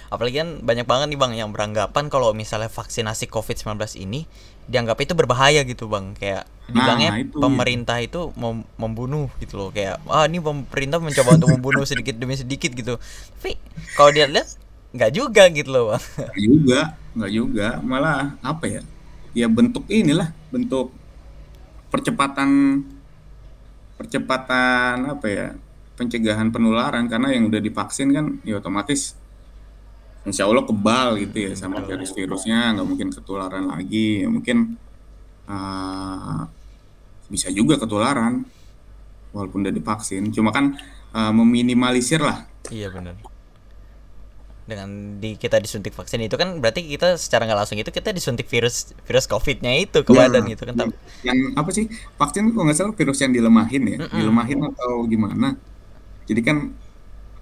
Apalagi 0.08 0.40
kan 0.40 0.50
banyak 0.64 0.86
banget 0.88 1.06
nih 1.12 1.18
bang 1.20 1.32
yang 1.36 1.50
beranggapan 1.54 2.08
kalau 2.08 2.32
misalnya 2.32 2.72
vaksinasi 2.72 3.28
COVID-19 3.28 3.96
ini 4.00 4.24
dianggap 4.68 4.98
itu 5.04 5.12
berbahaya 5.16 5.62
gitu 5.68 5.88
bang. 5.88 6.16
Kayak 6.16 6.48
dibilangnya 6.72 7.12
Nah, 7.12 7.20
itu 7.20 7.38
ya. 7.44 7.44
pemerintah 7.44 7.98
itu 8.00 8.32
mem- 8.36 8.66
membunuh 8.80 9.28
gitu 9.40 9.54
loh. 9.60 9.68
Kayak 9.72 10.00
ah 10.08 10.24
ini 10.28 10.40
pemerintah 10.40 10.98
mencoba 11.00 11.36
untuk 11.38 11.50
membunuh 11.52 11.84
sedikit 11.84 12.16
demi 12.16 12.34
sedikit 12.36 12.72
gitu. 12.72 12.96
Tapi 13.38 13.56
kalau 13.96 14.10
dia 14.12 14.26
lihat 14.28 14.48
nggak 14.96 15.10
juga 15.12 15.42
gitu 15.52 15.68
loh 15.72 15.84
bang. 15.94 16.04
Nggak 16.28 16.40
juga, 16.44 16.80
nggak 17.16 17.32
juga, 17.38 17.66
malah 17.90 18.18
apa 18.44 18.64
ya? 18.74 18.82
Ya 19.36 19.46
bentuk 19.56 19.84
inilah, 19.88 20.28
bentuk 20.52 20.86
percepatan 21.90 22.50
percepatan 23.98 24.96
apa 25.14 25.26
ya? 25.28 25.46
pencegahan 25.98 26.54
penularan 26.54 27.10
karena 27.10 27.34
yang 27.34 27.50
udah 27.50 27.58
divaksin 27.58 28.14
kan 28.14 28.38
ya 28.46 28.62
otomatis 28.62 29.18
insya 30.28 30.44
Allah 30.44 30.62
kebal 30.62 31.16
gitu 31.18 31.36
ya 31.48 31.52
sama 31.56 31.80
virus-virusnya 31.80 32.76
nggak 32.76 32.86
mungkin 32.86 33.08
ketularan 33.10 33.64
lagi 33.66 34.22
ya 34.22 34.28
mungkin 34.28 34.76
eh, 35.48 36.40
bisa 37.28 37.48
juga 37.50 37.76
ketularan 37.76 38.44
walaupun 39.32 39.60
udah 39.60 39.72
divaksin 39.72 40.32
cuma 40.32 40.48
kan 40.48 40.72
uh, 41.12 41.28
meminimalisir 41.28 42.16
lah. 42.16 42.48
Iya 42.72 42.88
benar. 42.88 43.20
Dengan 44.68 45.16
di 45.16 45.36
kita 45.36 45.60
disuntik 45.60 45.92
vaksin 45.92 46.20
itu 46.20 46.36
kan 46.36 46.60
berarti 46.60 46.84
kita 46.84 47.16
secara 47.16 47.44
nggak 47.44 47.58
langsung 47.64 47.76
itu 47.76 47.88
kita 47.88 48.12
disuntik 48.12 48.48
virus 48.48 48.92
virus 49.04 49.24
covidnya 49.24 49.72
itu 49.76 50.04
ke 50.04 50.12
Ya, 50.12 50.28
badan 50.28 50.44
gitu 50.48 50.68
kan. 50.68 50.74
yang, 50.76 50.80
Tapi- 50.88 50.96
yang 51.24 51.38
apa 51.56 51.70
sih 51.72 51.84
vaksin 52.16 52.52
kalau 52.52 52.64
nggak 52.68 52.76
salah 52.76 52.92
virus 52.96 53.18
yang 53.20 53.32
dilemahin 53.32 53.82
ya, 53.88 53.96
Mm-mm. 54.04 54.16
dilemahin 54.16 54.58
atau 54.64 54.92
gimana? 55.04 55.48
Jadi 56.24 56.40
kan 56.40 56.56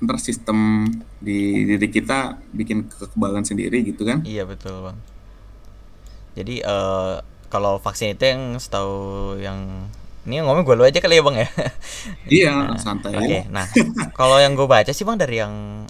ntar 0.03 0.19
sistem 0.21 0.85
di 1.19 1.65
diri 1.65 1.89
kita 1.89 2.37
bikin 2.53 2.89
kekebalan 2.91 3.45
sendiri 3.45 3.81
gitu 3.85 4.05
kan? 4.05 4.21
Iya 4.27 4.45
betul 4.45 4.81
bang. 4.85 4.99
Jadi 6.37 6.61
eh 6.61 7.15
kalau 7.49 7.79
vaksin 7.81 8.13
itu 8.19 8.25
yang 8.27 8.59
setahu 8.61 8.97
yang 9.41 9.89
ini 10.27 10.43
ngomong 10.43 10.67
gue 10.67 10.75
lu 10.75 10.83
aja 10.83 10.99
kali 10.99 11.17
ya 11.19 11.23
bang 11.23 11.37
ya. 11.47 11.49
Iya, 12.43 12.51
Nah, 12.75 12.79
santai 12.83 13.15
Oke, 13.15 13.25
aja. 13.25 13.41
nah 13.49 13.67
kalau 14.19 14.43
yang 14.43 14.59
gue 14.59 14.67
baca 14.67 14.91
sih 14.91 15.07
bang 15.07 15.17
dari 15.17 15.39
yang 15.39 15.87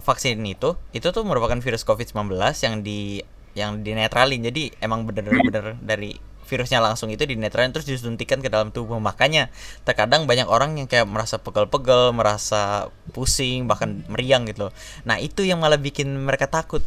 vaksin 0.00 0.40
itu, 0.42 0.74
itu 0.96 1.06
tuh 1.12 1.22
merupakan 1.22 1.56
virus 1.60 1.84
COVID-19 1.84 2.32
yang 2.64 2.74
di 2.80 3.20
yang 3.54 3.84
dinetralin. 3.86 4.42
Jadi 4.42 4.72
emang 4.82 5.06
bener-bener 5.06 5.78
dari 5.78 6.16
virusnya 6.44 6.78
langsung 6.84 7.08
itu 7.10 7.24
dinetralin 7.24 7.72
terus 7.72 7.88
disuntikan 7.88 8.38
ke 8.44 8.48
dalam 8.52 8.70
tubuh. 8.70 9.00
Makanya 9.00 9.48
terkadang 9.82 10.28
banyak 10.28 10.46
orang 10.46 10.76
yang 10.78 10.86
kayak 10.86 11.08
merasa 11.08 11.40
pegel-pegel, 11.40 12.12
merasa 12.12 12.88
pusing, 13.10 13.66
bahkan 13.66 14.04
meriang 14.12 14.44
gitu. 14.46 14.68
loh. 14.68 14.72
Nah 15.08 15.16
itu 15.18 15.42
yang 15.42 15.58
malah 15.64 15.80
bikin 15.80 16.08
mereka 16.12 16.46
takut 16.46 16.84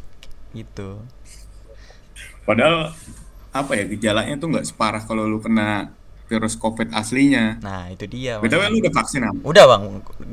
gitu. 0.56 1.02
Padahal 2.48 2.96
apa 3.52 3.72
ya 3.74 3.84
gejalanya 3.90 4.38
tuh 4.38 4.48
nggak 4.54 4.66
separah 4.70 5.02
kalau 5.04 5.26
lu 5.26 5.42
kena 5.42 5.92
virus 6.28 6.60
COVID 6.60 6.92
aslinya. 6.92 7.56
Nah 7.64 7.88
itu 7.88 8.04
dia. 8.04 8.40
BTW 8.44 8.68
lu 8.68 8.84
udah 8.84 8.94
vaksin 8.94 9.24
apa? 9.24 9.40
Udah 9.48 9.64
bang, 9.64 9.84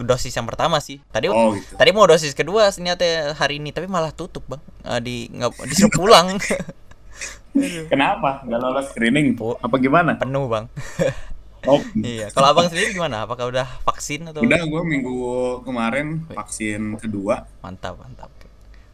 dosis 0.02 0.34
yang 0.34 0.46
pertama 0.46 0.82
sih. 0.82 0.98
Tadi 1.14 1.30
Oh 1.30 1.54
gitu. 1.54 1.78
tadi 1.78 1.90
mau 1.94 2.02
dosis 2.06 2.34
kedua 2.34 2.66
ternyata 2.74 3.32
hari 3.38 3.62
ini 3.62 3.70
tapi 3.70 3.86
malah 3.86 4.10
tutup 4.10 4.42
bang. 4.50 4.62
Eh, 4.90 5.00
di 5.00 5.16
nggak 5.30 5.54
disuruh 5.70 5.92
pulang. 5.94 6.34
Kenapa? 7.88 8.42
Nggak 8.42 8.60
lolos 8.60 8.86
screening? 8.90 9.38
Bu. 9.38 9.54
Apa 9.58 9.78
gimana? 9.78 10.18
Penuh 10.18 10.46
bang. 10.50 10.66
Oh, 11.64 11.80
iya. 11.96 12.28
Kalau 12.28 12.52
abang 12.52 12.68
sendiri 12.68 12.92
gimana? 12.92 13.24
Apakah 13.24 13.48
udah 13.48 13.64
vaksin 13.88 14.28
atau? 14.28 14.44
udah 14.44 14.68
gue 14.68 14.82
minggu 14.84 15.16
kemarin 15.64 16.20
vaksin 16.28 17.00
kedua. 17.00 17.48
Mantap 17.64 17.96
mantap. 17.96 18.28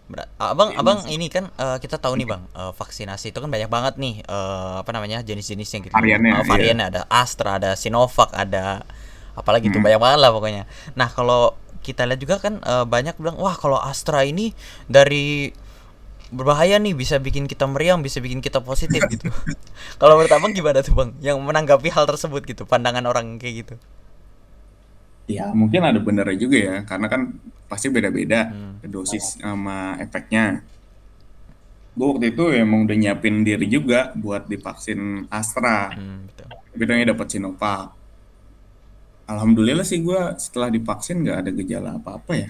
Berat. 0.06 0.30
Abang 0.38 0.70
abang 0.78 1.02
ini 1.10 1.26
kan 1.26 1.50
eh, 1.50 1.78
kita 1.82 1.98
tahu 1.98 2.14
nih 2.14 2.30
bang 2.30 2.46
eh, 2.46 2.70
vaksinasi 2.70 3.34
itu 3.34 3.42
kan 3.42 3.50
banyak 3.50 3.66
banget 3.66 3.98
nih 3.98 4.22
eh, 4.22 4.74
apa 4.86 4.90
namanya 4.94 5.18
jenis-jenisnya 5.26 5.90
gitu. 5.90 5.94
Variannya, 5.94 6.30
iya. 6.30 6.46
variannya 6.46 6.86
ada 6.94 7.00
Astra, 7.10 7.58
ada 7.58 7.74
Sinovac, 7.74 8.30
ada 8.38 8.86
apalagi 9.34 9.66
tuh 9.66 9.82
Hmm. 9.82 9.90
banyak 9.90 10.00
banget 10.06 10.18
lah 10.22 10.30
pokoknya. 10.30 10.62
Nah 10.94 11.10
kalau 11.10 11.58
kita 11.82 12.06
lihat 12.06 12.22
juga 12.22 12.38
kan 12.38 12.62
eh, 12.62 12.86
banyak 12.86 13.18
bilang 13.18 13.34
wah 13.34 13.58
kalau 13.58 13.82
Astra 13.82 14.22
ini 14.22 14.54
dari 14.86 15.50
berbahaya 16.30 16.76
nih 16.78 16.94
bisa 16.94 17.16
bikin 17.18 17.44
kita 17.50 17.64
meriang 17.66 18.00
bisa 18.06 18.18
bikin 18.24 18.40
kita 18.46 18.58
positif 18.62 19.02
gitu 19.10 19.26
kalau 20.00 20.14
menurut 20.18 20.32
abang 20.36 20.52
gimana 20.54 20.80
tuh 20.86 20.94
bang 20.98 21.10
yang 21.20 21.36
menanggapi 21.42 21.88
hal 21.90 22.04
tersebut 22.10 22.42
gitu 22.46 22.62
pandangan 22.66 23.04
orang 23.10 23.38
kayak 23.40 23.54
gitu 23.66 23.74
Ya 25.30 25.46
mungkin 25.54 25.86
ada 25.86 26.00
benernya 26.02 26.34
juga 26.34 26.58
ya, 26.58 26.76
karena 26.82 27.06
kan 27.06 27.20
pasti 27.70 27.86
beda-beda 27.86 28.50
Hmm. 28.50 28.82
dosis 28.82 29.38
sama 29.38 29.94
efeknya. 30.02 30.66
Gue 31.96 32.06
waktu 32.16 32.26
itu 32.34 32.44
emang 32.54 32.86
udah 32.86 32.96
nyiapin 33.02 33.42
diri 33.46 33.66
juga 33.76 34.00
buat 34.22 34.42
divaksin 34.50 35.00
Astra. 35.30 35.90
hmm, 35.94 36.18
betul 36.30 36.46
Bedanya 36.78 37.04
dapat 37.14 37.26
Sinovac. 37.30 37.82
Alhamdulillah 39.30 39.86
sih 39.86 40.02
gue 40.02 40.20
setelah 40.44 40.68
divaksin 40.74 41.22
nggak 41.22 41.36
ada 41.46 41.50
gejala 41.54 41.90
apa-apa 41.98 42.32
ya. 42.34 42.48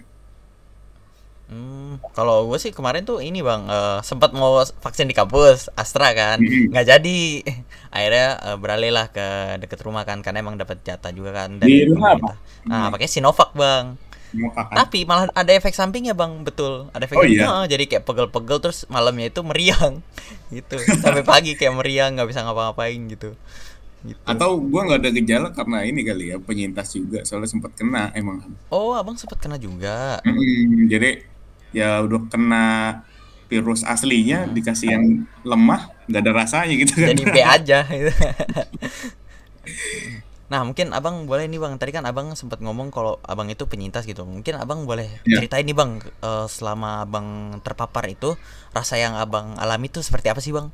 Hmm, 1.51 1.99
kalau 2.15 2.47
gue 2.47 2.63
sih 2.63 2.71
kemarin 2.71 3.03
tuh 3.03 3.19
ini 3.19 3.43
bang 3.43 3.67
eh, 3.67 3.99
sempat 4.07 4.31
mau 4.31 4.63
vaksin 4.63 5.11
di 5.11 5.17
kampus 5.19 5.67
Astra 5.75 6.15
kan. 6.15 6.39
Mhm. 6.39 6.71
nggak 6.71 6.87
jadi. 6.87 7.21
Akhirnya 7.95 8.29
eh, 8.39 8.57
beralih 8.57 8.93
lah 8.95 9.07
ke 9.11 9.27
deket 9.59 9.83
rumah 9.83 10.07
kan 10.07 10.23
karena 10.23 10.47
emang 10.47 10.55
dapat 10.55 10.79
jatah 10.87 11.11
juga 11.11 11.35
kan 11.35 11.59
Di 11.59 11.91
rumah 11.91 12.15
apa? 12.15 12.31
Nah 12.71 12.87
pakai 12.95 13.11
Sinovac 13.11 13.51
bang. 13.59 13.99
Sinovac 14.31 14.71
tapi 14.71 15.03
malah 15.03 15.27
ada 15.35 15.51
efek 15.51 15.75
sampingnya 15.75 16.15
bang 16.15 16.47
betul. 16.47 16.87
Ada 16.95 17.11
efek 17.11 17.19
Oh, 17.19 17.27
iya? 17.27 17.51
eh, 17.51 17.65
jadi 17.67 17.85
kayak 17.91 18.05
pegel-pegel 18.07 18.59
terus 18.63 18.87
malamnya 18.87 19.27
itu 19.27 19.43
meriang. 19.43 19.99
Gitu. 20.55 20.79
Sampai 21.03 21.27
pagi 21.27 21.59
kayak 21.59 21.75
meriang 21.75 22.15
nggak 22.15 22.31
bisa 22.31 22.47
ngapa-ngapain 22.47 22.99
gitu. 23.11 23.35
Gitu. 24.01 24.17
Atau 24.25 24.57
gue 24.65 24.81
nggak 24.81 24.99
ada 25.03 25.11
gejala 25.13 25.49
karena 25.53 25.85
ini 25.85 26.01
kali 26.01 26.33
ya 26.33 26.41
penyintas 26.41 26.95
juga 26.97 27.21
soalnya 27.23 27.51
sempat 27.53 27.75
kena 27.77 28.09
emang. 28.17 28.41
oh 28.73 28.97
abang 28.97 29.13
sempat 29.15 29.37
kena 29.39 29.61
juga? 29.61 30.19
Mm, 30.25 30.89
jadi 30.89 31.21
ya 31.71 32.03
udah 32.03 32.21
kena 32.27 32.67
virus 33.47 33.83
aslinya 33.83 34.47
dikasih 34.47 34.89
yang 34.91 35.05
lemah 35.43 35.91
nggak 36.07 36.23
ada 36.23 36.33
rasanya 36.33 36.75
gitu 36.77 36.93
kan. 37.03 37.09
jadi 37.11 37.23
B 37.27 37.37
aja 37.43 37.79
gitu. 37.87 38.13
Nah 40.51 40.67
mungkin 40.67 40.91
abang 40.91 41.31
boleh 41.31 41.47
nih 41.47 41.63
bang 41.63 41.79
Tadi 41.79 41.95
kan 41.95 42.03
abang 42.03 42.35
sempat 42.35 42.59
ngomong 42.59 42.91
kalau 42.91 43.23
abang 43.23 43.47
itu 43.47 43.71
penyintas 43.71 44.03
gitu 44.03 44.27
Mungkin 44.27 44.59
abang 44.59 44.83
boleh 44.83 45.07
Ya. 45.23 45.39
ceritain 45.39 45.63
nih 45.63 45.79
bang 45.79 46.03
eh, 46.03 46.47
Selama 46.51 47.07
abang 47.07 47.55
terpapar 47.63 48.11
itu 48.11 48.35
Rasa 48.75 48.99
yang 48.99 49.15
abang 49.15 49.55
alami 49.63 49.87
itu 49.87 50.03
seperti 50.03 50.27
apa 50.27 50.43
sih 50.43 50.51
bang? 50.51 50.67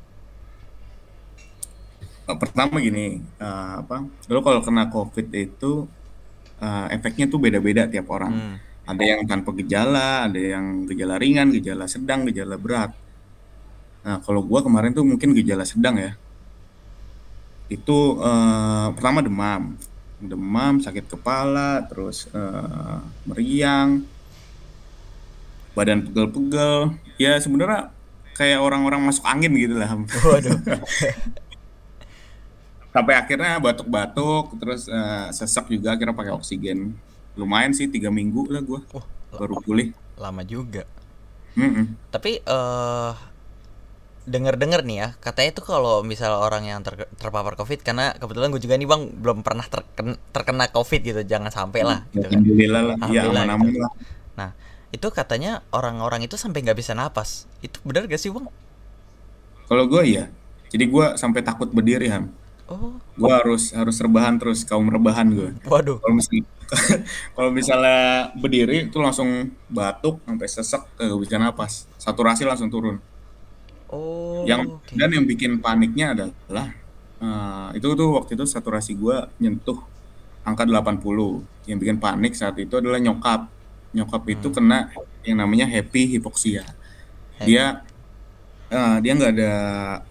Eh, 2.25 2.37
Pertama 2.41 2.81
gini, 2.81 3.21
eh, 3.21 3.71
apa? 3.77 4.01
Lalu 4.25 4.39
kalau 4.41 4.59
kena 4.65 4.89
COVID 4.89 5.27
itu 5.31 5.85
eh, 6.57 6.85
efeknya 6.97 7.29
tuh 7.29 7.37
beda-beda 7.37 7.85
tiap 7.85 8.09
orang. 8.09 8.33
Hmm. 8.33 8.55
Ada 8.87 9.03
yang 9.03 9.21
tanpa 9.27 9.51
gejala, 9.51 10.31
ada 10.31 10.39
yang 10.39 10.87
gejala 10.87 11.19
ringan, 11.19 11.51
gejala 11.51 11.85
sedang, 11.91 12.23
gejala 12.31 12.55
berat. 12.55 12.95
Nah, 14.07 14.23
kalau 14.23 14.39
gua 14.39 14.63
kemarin 14.63 14.95
tuh 14.95 15.03
mungkin 15.03 15.35
gejala 15.35 15.67
sedang 15.67 15.99
ya. 15.99 16.11
Itu 17.67 18.23
eh, 18.23 18.87
pertama 18.95 19.19
demam, 19.19 19.75
demam, 20.23 20.79
sakit 20.79 21.11
kepala, 21.11 21.83
terus 21.91 22.31
eh, 22.31 22.99
meriang, 23.27 24.07
badan 25.75 26.07
pegel-pegel. 26.07 26.95
Ya 27.19 27.35
sebenarnya 27.43 27.91
kayak 28.39 28.63
orang-orang 28.63 29.03
masuk 29.03 29.27
angin 29.27 29.51
gitu 29.59 29.75
lah. 29.75 29.91
Waduh 29.99 30.57
sampai 32.97 33.13
akhirnya 33.13 33.61
batuk-batuk 33.61 34.57
terus 34.57 34.89
eh, 34.89 35.29
sesek 35.29 35.69
juga 35.69 35.93
akhirnya 35.93 36.17
pakai 36.17 36.33
oksigen 36.33 36.97
lumayan 37.37 37.71
sih 37.71 37.87
tiga 37.87 38.09
minggu 38.09 38.49
lah 38.49 38.61
gua. 38.65 38.81
Wah 38.91 39.05
baru 39.37 39.61
pulih. 39.61 39.93
lama 40.17 40.41
juga. 40.41 40.83
Mm-mm. 41.53 41.93
Tapi 42.09 42.41
eh 42.41 43.11
denger-denger 44.27 44.83
nih 44.83 44.97
ya 44.99 45.09
Katanya 45.17 45.51
tuh 45.55 45.65
kalau 45.65 46.03
misal 46.03 46.35
orang 46.35 46.67
yang 46.67 46.83
ter- 46.83 47.07
terpapar 47.15 47.55
covid 47.55 47.79
Karena 47.79 48.11
kebetulan 48.11 48.51
gue 48.51 48.59
juga 48.59 48.75
nih 48.75 48.83
bang 48.83 49.01
Belum 49.23 49.39
pernah 49.39 49.63
terken- 49.63 50.19
terkena 50.35 50.67
covid 50.67 50.99
gitu 50.99 51.21
Jangan 51.23 51.47
sampai 51.47 51.81
lah 51.87 52.03
gitu 52.11 52.27
kan. 52.27 52.43
Alhamdulillah 52.43 52.81
lah. 52.83 52.95
Aman-aman 52.99 53.67
gitu. 53.71 53.79
lah. 53.79 53.91
Nah 54.35 54.49
itu 54.87 55.07
katanya 55.11 55.63
orang-orang 55.71 56.23
itu 56.23 56.35
sampai 56.39 56.63
nggak 56.63 56.77
bisa 56.79 56.91
napas. 56.95 57.43
Itu 57.59 57.79
benar 57.87 58.07
gak 58.07 58.19
sih 58.19 58.31
bang? 58.31 58.47
kalau 59.67 59.83
gua 59.87 60.03
iya. 60.03 60.31
Jadi 60.71 60.83
gua 60.87 61.15
sampai 61.15 61.43
takut 61.43 61.67
berdiri 61.71 62.07
ham. 62.07 62.31
Oh. 62.67 62.95
Gua 63.15 63.39
harus 63.43 63.71
harus 63.71 63.95
rebahan 63.99 64.39
terus 64.39 64.63
kaum 64.63 64.87
rebahan 64.87 65.27
gua. 65.31 65.49
Waduh. 65.67 65.99
Kalau 65.99 66.15
misalnya 66.15 66.43
kalau 67.35 67.49
misalnya 67.55 68.31
berdiri 68.35 68.91
itu 68.91 68.97
langsung 68.99 69.55
batuk 69.71 70.19
sampai 70.27 70.47
sesek 70.49 70.83
kagak 70.97 71.19
bisa 71.23 71.35
napas. 71.39 71.87
Saturasi 71.99 72.43
langsung 72.47 72.69
turun. 72.71 72.99
Oh 73.87 74.43
yang 74.43 74.67
oke. 74.67 74.91
dan 74.99 75.09
yang 75.15 75.23
bikin 75.23 75.63
paniknya 75.63 76.11
adalah 76.11 76.67
eh, 77.23 77.67
itu 77.79 77.87
tuh 77.95 78.09
waktu 78.19 78.35
itu 78.35 78.43
saturasi 78.43 78.91
gua 78.99 79.31
nyentuh 79.39 79.79
angka 80.43 80.63
80 80.67 80.99
yang 81.67 81.77
bikin 81.79 81.97
panik 81.99 82.35
saat 82.35 82.55
itu 82.59 82.73
adalah 82.79 82.99
nyokap. 82.99 83.47
Nyokap 83.95 84.23
itu 84.27 84.47
Hmm. 84.51 84.55
kena 84.55 84.79
yang 85.23 85.37
namanya 85.43 85.67
happy 85.67 86.07
hipoksia 86.19 86.63
dia 87.43 87.83
eh, 88.71 88.97
dia 89.03 89.11
nggak 89.17 89.31
ada 89.37 89.51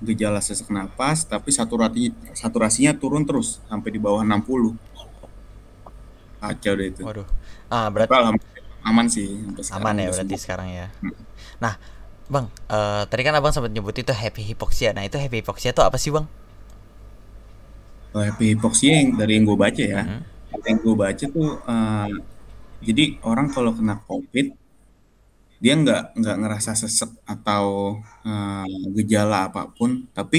gejala 0.01 0.41
sesak 0.41 0.69
napas 0.73 1.25
tapi 1.29 1.51
saturasi 1.53 2.13
saturasinya 2.33 2.93
turun 2.97 3.25
terus 3.29 3.61
sampai 3.69 3.91
di 3.95 4.01
bawah 4.01 4.23
60 4.25 4.77
kacau 6.40 6.73
deh 6.78 6.88
itu 6.93 7.05
Waduh 7.05 7.26
Ah 7.73 7.87
berarti 7.95 8.16
Tapi 8.21 8.38
aman 8.88 9.07
sih 9.14 9.26
aman 9.76 9.95
ya 9.99 10.09
udah 10.09 10.14
berarti 10.14 10.37
sembuh. 10.37 10.43
sekarang 10.43 10.69
ya 10.71 10.87
Hmm. 11.02 11.14
Nah 11.62 11.75
Bang 12.31 12.50
eh, 12.71 13.02
Tadi 13.11 13.23
kan 13.26 13.35
abang 13.38 13.52
sempat 13.55 13.73
nyebut 13.75 13.97
itu 13.99 14.12
happy 14.14 14.43
hypoxia 14.55 14.90
Nah 14.97 15.05
itu 15.09 15.16
happy 15.19 15.43
hypoxia 15.43 15.71
itu 15.75 15.83
apa 15.85 15.99
sih 16.00 16.11
bang? 16.14 16.26
Kalau 18.11 18.25
happy 18.28 18.45
hipoksia 18.55 18.93
yang 19.00 19.09
dari 19.21 19.33
yang 19.37 19.45
gue 19.49 19.59
baca 19.64 19.83
ya 19.95 20.02
Mhm. 20.02 20.21
yang 20.69 20.78
gue 20.85 20.95
baca 21.05 21.25
tuh 21.37 21.49
eh, 21.71 22.09
jadi 22.87 23.02
orang 23.31 23.47
kalau 23.55 23.73
kena 23.78 23.95
covid 24.09 24.47
dia 25.62 25.73
nggak 25.81 26.00
nggak 26.21 26.37
ngerasa 26.40 26.71
sesek 26.83 27.11
atau 27.33 27.64
eh, 28.26 28.64
gejala 28.97 29.37
apa 29.49 29.61
pun 29.76 29.90
tapi 30.16 30.38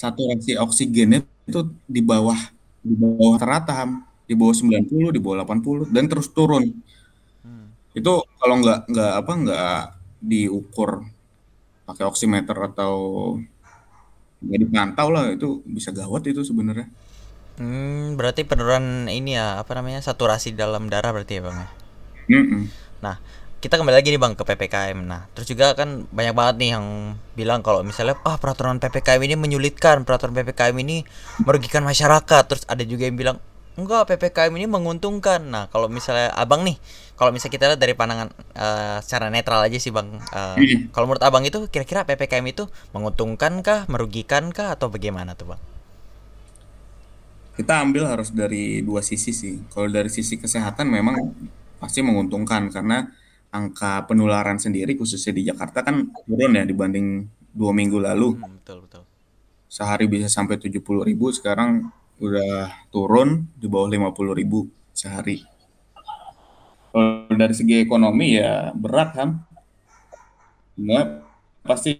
saturasi 0.00 0.50
oksigennya 0.64 1.18
itu 1.48 1.60
di 1.94 2.00
bawah 2.10 2.38
di 2.88 2.94
bawah 3.00 3.36
rata 3.50 3.72
Ham. 3.80 3.90
Di 4.26 4.34
bawah 4.38 4.54
90, 4.54 5.14
di 5.14 5.20
bawah 5.20 5.44
80 5.44 5.90
dan 5.90 6.04
terus 6.06 6.30
turun. 6.30 6.70
Hmm. 7.42 7.74
Itu 7.92 8.24
kalau 8.38 8.62
nggak 8.62 8.90
nggak 8.90 9.12
apa 9.18 9.32
nggak 9.32 9.80
diukur 10.22 11.02
pakai 11.82 12.04
oximeter 12.06 12.54
atau 12.54 12.94
nggak 14.42 14.60
dipantau 14.66 15.08
lah 15.10 15.30
itu 15.30 15.62
bisa 15.66 15.90
gawat 15.94 16.26
itu 16.26 16.42
sebenarnya. 16.42 16.86
Hmm, 17.60 18.16
berarti 18.16 18.48
penurunan 18.48 19.12
ini 19.12 19.36
ya, 19.36 19.60
apa 19.60 19.76
namanya? 19.76 20.00
Saturasi 20.00 20.56
dalam 20.56 20.88
darah 20.88 21.12
berarti 21.12 21.36
ya, 21.36 21.42
Bang 21.44 21.56
ya. 21.60 21.68
Mm-mm. 22.32 22.64
Nah, 23.04 23.20
kita 23.60 23.76
kembali 23.76 23.94
lagi 24.00 24.08
nih 24.08 24.18
Bang 24.18 24.34
ke 24.34 24.42
PPKM. 24.42 24.98
Nah, 25.04 25.28
terus 25.36 25.52
juga 25.52 25.76
kan 25.76 26.08
banyak 26.08 26.34
banget 26.34 26.54
nih 26.58 26.70
yang 26.74 26.86
bilang 27.36 27.60
kalau 27.60 27.84
misalnya 27.84 28.16
ah 28.24 28.40
peraturan 28.40 28.80
PPKM 28.80 29.20
ini 29.22 29.36
menyulitkan, 29.36 30.02
peraturan 30.08 30.32
PPKM 30.32 30.74
ini 30.80 31.04
merugikan 31.44 31.84
masyarakat. 31.84 32.42
Terus 32.48 32.64
ada 32.66 32.82
juga 32.82 33.04
yang 33.06 33.14
bilang 33.20 33.36
enggak 33.80 34.02
PPKM 34.08 34.52
ini 34.58 34.66
menguntungkan. 34.68 35.40
Nah, 35.48 35.64
kalau 35.72 35.88
misalnya 35.88 36.28
Abang 36.36 36.62
nih, 36.68 36.76
kalau 37.18 37.30
misalnya 37.34 37.54
kita 37.56 37.64
lihat 37.72 37.80
dari 37.80 37.94
pandangan 37.96 38.28
eh, 38.56 38.98
secara 39.04 39.26
netral 39.32 39.60
aja 39.64 39.78
sih 39.80 39.92
Bang. 39.94 40.08
Mm-mm. 40.58 40.92
kalau 40.94 41.06
menurut 41.08 41.24
Abang 41.24 41.44
itu 41.48 41.58
kira-kira 41.72 42.04
PPKM 42.08 42.46
itu 42.52 42.64
menguntungkan 42.96 43.62
kah, 43.64 43.80
merugikan 43.92 44.52
kah 44.52 44.74
atau 44.76 44.88
bagaimana 44.92 45.32
tuh 45.38 45.56
Bang? 45.56 45.62
Kita 47.52 47.84
ambil 47.84 48.08
harus 48.08 48.32
dari 48.32 48.80
dua 48.80 49.04
sisi 49.04 49.30
sih. 49.36 49.54
Kalau 49.68 49.88
dari 49.92 50.08
sisi 50.08 50.40
kesehatan 50.40 50.88
memang 50.88 51.16
pasti 51.76 52.00
menguntungkan 52.00 52.72
karena 52.72 53.04
angka 53.52 54.08
penularan 54.08 54.56
sendiri 54.56 54.96
khususnya 54.96 55.36
di 55.36 55.42
Jakarta 55.52 55.84
kan 55.84 56.08
turun 56.24 56.56
ya 56.56 56.64
dibanding 56.64 57.28
dua 57.52 57.76
minggu 57.76 58.00
lalu. 58.00 58.40
Hmm, 58.40 58.56
betul 58.56 58.88
betul. 58.88 59.02
Sehari 59.68 60.08
bisa 60.08 60.28
sampai 60.28 60.56
70 60.60 61.04
ribu, 61.04 61.32
sekarang 61.32 61.92
udah 62.22 62.70
turun 62.94 63.28
di 63.60 63.66
bawah 63.72 63.88
50 63.90 64.32
ribu 64.40 64.70
sehari. 64.94 65.42
Kalau 66.92 67.34
dari 67.40 67.54
segi 67.56 67.74
ekonomi 67.80 68.36
ya 68.36 68.70
berat 68.76 69.10
kan. 69.16 69.28
Nggak 70.76 71.06
pasti 71.68 71.92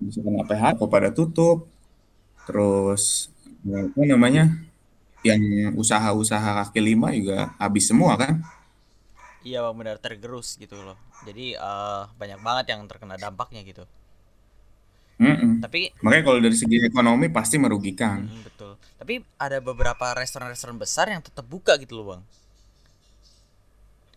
bisa 0.00 0.18
kena 0.24 0.42
PHK 0.48 0.78
kok 0.78 0.90
pada 0.90 1.10
tutup. 1.12 1.58
Terus 2.46 3.30
apa 3.66 4.02
namanya 4.08 4.44
yang 5.26 5.42
usaha-usaha 5.76 6.50
kaki 6.64 6.80
lima 6.80 7.12
juga 7.12 7.52
habis 7.60 7.84
semua 7.90 8.16
kan. 8.16 8.40
Iya 9.48 9.58
Bang 9.64 9.76
benar 9.80 9.96
tergerus 10.04 10.48
gitu 10.62 10.76
loh. 10.86 10.96
Jadi 11.26 11.56
eh, 11.56 12.02
banyak 12.20 12.40
banget 12.46 12.64
yang 12.72 12.80
terkena 12.90 13.16
dampaknya 13.24 13.60
gitu. 13.64 13.84
Mm-mm. 15.20 15.60
Tapi 15.60 15.92
Makanya 16.00 16.24
kalau 16.24 16.40
dari 16.40 16.56
segi 16.56 16.76
ekonomi 16.80 17.26
pasti 17.28 17.56
merugikan. 17.60 18.24
Mm, 18.24 18.40
betul. 18.44 18.59
Tapi 19.00 19.24
ada 19.40 19.64
beberapa 19.64 20.12
restoran-restoran 20.12 20.76
besar 20.76 21.08
yang 21.08 21.24
tetap 21.24 21.48
buka 21.48 21.80
gitu 21.80 21.96
loh, 21.96 22.06
Bang. 22.14 22.22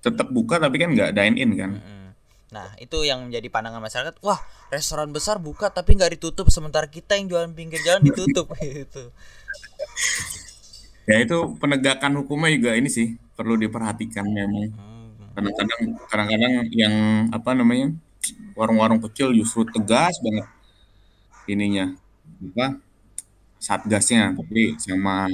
Tetap 0.04 0.28
buka 0.36 0.60
tapi 0.60 0.76
kan 0.76 0.92
nggak 0.92 1.16
dine 1.16 1.36
in 1.40 1.52
kan. 1.56 1.72
Mm-mm. 1.80 2.12
Nah, 2.52 2.68
itu 2.78 3.02
yang 3.08 3.24
menjadi 3.32 3.48
pandangan 3.48 3.80
masyarakat. 3.80 4.20
Wah, 4.20 4.44
restoran 4.68 5.10
besar 5.16 5.40
buka 5.40 5.72
tapi 5.72 5.96
nggak 5.96 6.20
ditutup, 6.20 6.52
sementara 6.52 6.86
kita 6.92 7.16
yang 7.16 7.32
jualan 7.32 7.52
pinggir 7.56 7.80
jalan 7.82 8.04
ditutup 8.12 8.52
gitu. 8.60 9.10
Ya 11.08 11.24
itu 11.24 11.56
penegakan 11.60 12.20
hukumnya 12.20 12.52
juga 12.52 12.72
ini 12.76 12.92
sih 12.92 13.16
perlu 13.40 13.56
diperhatikan 13.56 14.28
memang. 14.28 14.68
Hmm, 14.76 15.32
Kadang-kadang 15.34 15.82
kadang-kadang 16.12 16.54
yang 16.76 16.96
apa 17.32 17.56
namanya 17.56 17.88
warung-warung 18.54 19.00
kecil 19.04 19.32
justru 19.36 19.64
tegas 19.68 20.16
banget 20.24 20.46
ininya 21.50 21.92
apa 22.54 22.80
satgasnya 23.64 24.36
tapi 24.36 24.76
sama 24.76 25.32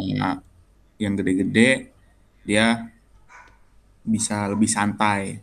yang 1.02 1.18
gede-gede 1.18 1.90
dia 2.46 2.94
bisa 4.06 4.46
lebih 4.46 4.70
santai. 4.70 5.42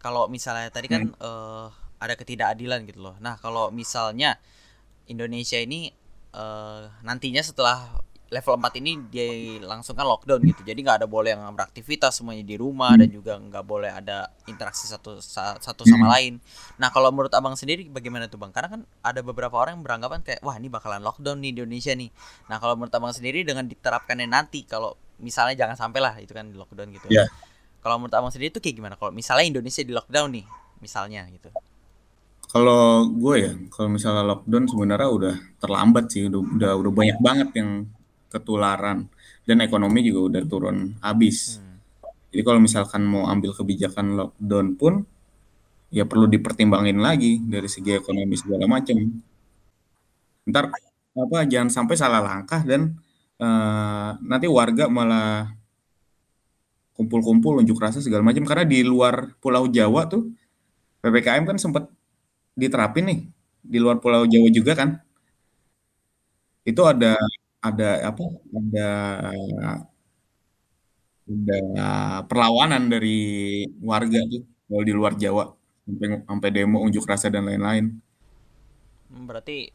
Kalau 0.00 0.26
misalnya 0.32 0.72
tadi 0.72 0.88
kan 0.88 1.12
eh, 1.12 1.66
ada 2.00 2.14
ketidakadilan 2.16 2.88
gitu 2.88 3.00
loh. 3.04 3.16
Nah, 3.20 3.36
kalau 3.38 3.68
misalnya 3.70 4.40
Indonesia 5.06 5.60
ini 5.60 5.92
eh, 6.32 6.82
nantinya 7.04 7.44
setelah 7.44 8.02
level 8.32 8.56
4 8.56 8.80
ini 8.80 8.92
dia 9.12 9.28
langsungkan 9.60 10.08
lockdown 10.08 10.40
gitu. 10.48 10.64
Jadi 10.64 10.80
nggak 10.80 11.04
ada 11.04 11.08
boleh 11.08 11.36
yang 11.36 11.44
beraktivitas 11.52 12.16
semuanya 12.16 12.40
di 12.40 12.56
rumah 12.56 12.96
dan 12.96 13.12
juga 13.12 13.36
nggak 13.36 13.64
boleh 13.68 13.92
ada 13.92 14.32
interaksi 14.48 14.88
satu 14.88 15.20
sa- 15.20 15.60
satu 15.60 15.84
sama 15.84 16.08
lain. 16.16 16.40
Nah, 16.80 16.88
kalau 16.88 17.12
menurut 17.12 17.28
Abang 17.36 17.52
sendiri 17.60 17.92
bagaimana 17.92 18.32
tuh 18.32 18.40
Bang? 18.40 18.48
Karena 18.56 18.72
kan 18.72 18.80
ada 19.04 19.20
beberapa 19.20 19.52
orang 19.60 19.76
yang 19.76 19.84
beranggapan 19.84 20.24
kayak 20.24 20.40
wah 20.40 20.56
ini 20.56 20.72
bakalan 20.72 21.04
lockdown 21.04 21.44
nih 21.44 21.52
di 21.52 21.60
Indonesia 21.60 21.92
nih. 21.92 22.08
Nah, 22.48 22.56
kalau 22.56 22.74
menurut 22.80 22.94
Abang 22.96 23.12
sendiri 23.12 23.44
dengan 23.44 23.68
diterapkannya 23.68 24.24
nanti 24.24 24.64
kalau 24.64 24.96
misalnya 25.20 25.54
jangan 25.54 25.76
sampai 25.76 26.00
lah 26.00 26.16
itu 26.16 26.32
kan 26.32 26.48
di 26.48 26.56
lockdown 26.56 26.88
gitu. 26.88 27.12
Ya. 27.12 27.28
Kalau 27.84 28.00
menurut 28.00 28.16
Abang 28.16 28.32
sendiri 28.32 28.48
itu 28.48 28.64
kayak 28.64 28.76
gimana? 28.80 28.94
Kalau 28.96 29.12
misalnya 29.12 29.44
Indonesia 29.44 29.84
di 29.84 29.92
lockdown 29.92 30.28
nih, 30.40 30.46
misalnya 30.80 31.28
gitu. 31.28 31.52
Kalau 32.52 33.08
gue 33.08 33.34
ya, 33.40 33.52
kalau 33.72 33.88
misalnya 33.92 34.24
lockdown 34.24 34.64
sebenarnya 34.68 35.08
udah 35.08 35.34
terlambat 35.56 36.04
sih, 36.12 36.28
udah 36.28 36.40
udah, 36.40 36.70
udah 36.80 36.92
banyak 36.92 37.18
banget 37.20 37.48
yang 37.56 37.70
ketularan 38.32 39.12
dan 39.44 39.60
ekonomi 39.60 40.00
juga 40.08 40.32
udah 40.32 40.42
turun 40.48 40.96
habis. 41.04 41.60
Hmm. 41.60 41.76
Jadi 42.32 42.42
kalau 42.48 42.60
misalkan 42.64 43.04
mau 43.04 43.28
ambil 43.28 43.52
kebijakan 43.52 44.16
lockdown 44.16 44.66
pun 44.80 44.94
ya 45.92 46.08
perlu 46.08 46.24
dipertimbangin 46.24 46.96
lagi 46.96 47.36
dari 47.44 47.68
segi 47.68 47.92
ekonomi 47.92 48.32
segala 48.40 48.64
macam. 48.64 48.96
Ntar 50.48 50.64
apa 51.12 51.38
jangan 51.44 51.68
sampai 51.68 51.94
salah 52.00 52.24
langkah 52.24 52.64
dan 52.64 52.96
eh, 53.36 54.10
nanti 54.24 54.48
warga 54.48 54.88
malah 54.88 55.52
kumpul-kumpul 56.96 57.60
unjuk 57.60 57.76
rasa 57.76 58.00
segala 58.00 58.24
macam 58.24 58.44
karena 58.48 58.64
di 58.64 58.80
luar 58.84 59.36
Pulau 59.40 59.68
Jawa 59.68 60.08
tuh 60.08 60.32
PPKM 61.04 61.44
kan 61.44 61.56
sempat 61.60 61.88
diterapin 62.56 63.04
nih 63.08 63.20
di 63.62 63.78
luar 63.82 64.00
Pulau 64.00 64.24
Jawa 64.24 64.48
juga 64.48 64.72
kan. 64.78 64.90
Itu 66.62 66.86
ada 66.86 67.18
ada 67.68 67.88
apa? 68.08 68.22
Ada 68.58 68.86
ada 71.30 71.58
perlawanan 72.28 72.82
dari 72.92 73.10
warga 73.82 74.18
tuh 74.32 74.42
kalau 74.66 74.82
di 74.88 74.92
luar 74.98 75.12
Jawa 75.22 75.44
sampai 75.86 76.06
sampai 76.28 76.48
demo 76.54 76.78
unjuk 76.86 77.04
rasa 77.10 77.26
dan 77.34 77.46
lain-lain. 77.48 77.84
Hmm, 79.10 79.26
Berarti 79.28 79.72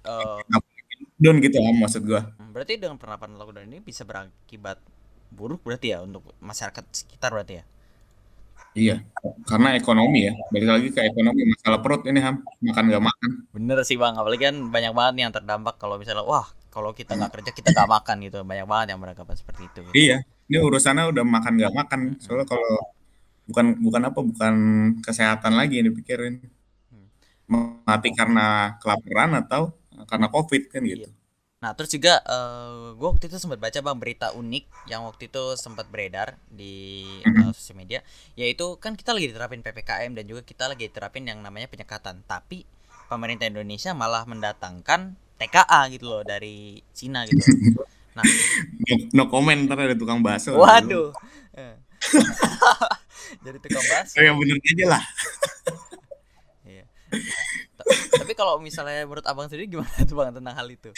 Down 1.22 1.38
gitu 1.42 1.58
lah 1.62 1.74
maksud 1.74 2.02
gua. 2.06 2.22
berarti 2.54 2.74
dengan 2.82 2.98
penerapan 3.02 3.32
lockdown 3.40 3.68
ini 3.70 3.80
bisa 3.90 4.02
berakibat 4.10 4.78
buruk 5.38 5.62
berarti 5.66 5.88
ya 5.94 5.98
untuk 6.08 6.24
masyarakat 6.50 6.84
sekitar 7.00 7.30
berarti 7.36 7.54
ya. 7.62 7.64
Iya, 8.82 8.94
karena 9.50 9.68
ekonomi 9.80 10.18
ya. 10.28 10.32
Balik 10.54 10.70
lagi 10.74 10.88
ke 10.96 11.02
ekonomi 11.10 11.42
masalah 11.54 11.80
perut 11.84 12.02
ini 12.10 12.20
Ham, 12.26 12.36
makan 12.68 12.84
nggak 12.90 13.04
makan. 13.10 13.32
Bener 13.56 13.78
sih 13.88 13.98
Bang, 14.02 14.14
apalagi 14.20 14.44
kan 14.48 14.56
banyak 14.76 14.92
banget 14.98 15.14
nih 15.16 15.24
yang 15.28 15.34
terdampak 15.38 15.76
kalau 15.82 15.96
misalnya 16.02 16.24
wah, 16.32 16.48
kalau 16.78 16.94
kita 16.94 17.18
nggak 17.18 17.34
kerja 17.34 17.52
kita 17.58 17.74
nggak 17.74 17.90
makan 17.90 18.16
gitu. 18.22 18.38
Banyak 18.46 18.68
banget 18.70 18.88
yang 18.94 19.02
beranggapan 19.02 19.34
seperti 19.34 19.62
itu 19.66 19.80
gitu. 19.90 19.96
Iya, 19.98 20.18
ini 20.46 20.58
urusannya 20.62 21.10
udah 21.10 21.26
makan 21.26 21.54
nggak 21.58 21.74
makan. 21.74 22.00
Soalnya 22.22 22.46
kalau 22.46 22.94
bukan 23.50 23.82
bukan 23.82 24.02
apa 24.06 24.20
bukan 24.22 24.56
kesehatan 25.02 25.58
lagi 25.58 25.82
yang 25.82 25.90
dipikirin. 25.90 26.38
Mati 27.88 28.14
karena 28.14 28.78
kelaparan 28.78 29.34
atau 29.42 29.74
karena 30.06 30.30
COVID 30.30 30.70
kan 30.70 30.86
gitu. 30.86 31.10
Nah, 31.58 31.74
terus 31.74 31.90
juga 31.90 32.22
eh 32.22 32.94
gue 32.94 33.08
waktu 33.08 33.34
itu 33.34 33.42
sempat 33.42 33.58
baca 33.58 33.80
bang 33.82 33.98
berita 33.98 34.30
unik 34.38 34.94
yang 34.94 35.10
waktu 35.10 35.26
itu 35.26 35.58
sempat 35.58 35.90
beredar 35.90 36.38
di 36.54 37.02
eh, 37.26 37.50
sosial 37.50 37.82
media, 37.82 38.06
yaitu 38.38 38.78
kan 38.78 38.94
kita 38.94 39.10
lagi 39.10 39.34
diterapin 39.34 39.66
ppkm 39.66 40.14
dan 40.14 40.26
juga 40.30 40.46
kita 40.46 40.70
lagi 40.70 40.86
diterapin 40.86 41.26
yang 41.26 41.42
namanya 41.42 41.66
penyekatan, 41.66 42.22
tapi 42.30 42.62
pemerintah 43.10 43.50
Indonesia 43.50 43.98
malah 43.98 44.28
mendatangkan 44.30 45.18
TKA 45.38 45.82
gitu 45.94 46.06
loh 46.10 46.22
dari 46.22 46.82
Cina 46.92 47.24
gitu. 47.24 47.42
Nah, 48.14 48.26
No, 48.88 48.94
no 49.14 49.24
comment 49.30 49.60
ntar 49.64 49.78
ada 49.78 49.94
tukang 49.94 50.20
bakso. 50.20 50.58
waduh, 50.58 51.14
Eh. 51.54 51.76
jadi 53.46 53.58
tukang 53.60 53.86
bakso. 53.86 54.18
Yang 54.18 54.38
bener 54.42 54.58
aja 54.60 54.86
lah. 54.90 55.04
Iya. 56.68 56.84
Ta- 57.78 57.88
Tapi 58.20 58.34
kalau 58.34 58.60
misalnya 58.60 59.06
menurut 59.06 59.24
abang 59.24 59.48
sendiri 59.48 59.72
gimana 59.72 59.88
tuh 60.04 60.16
bang 60.16 60.36
tentang 60.36 60.56
hal 60.56 60.68
itu? 60.68 60.92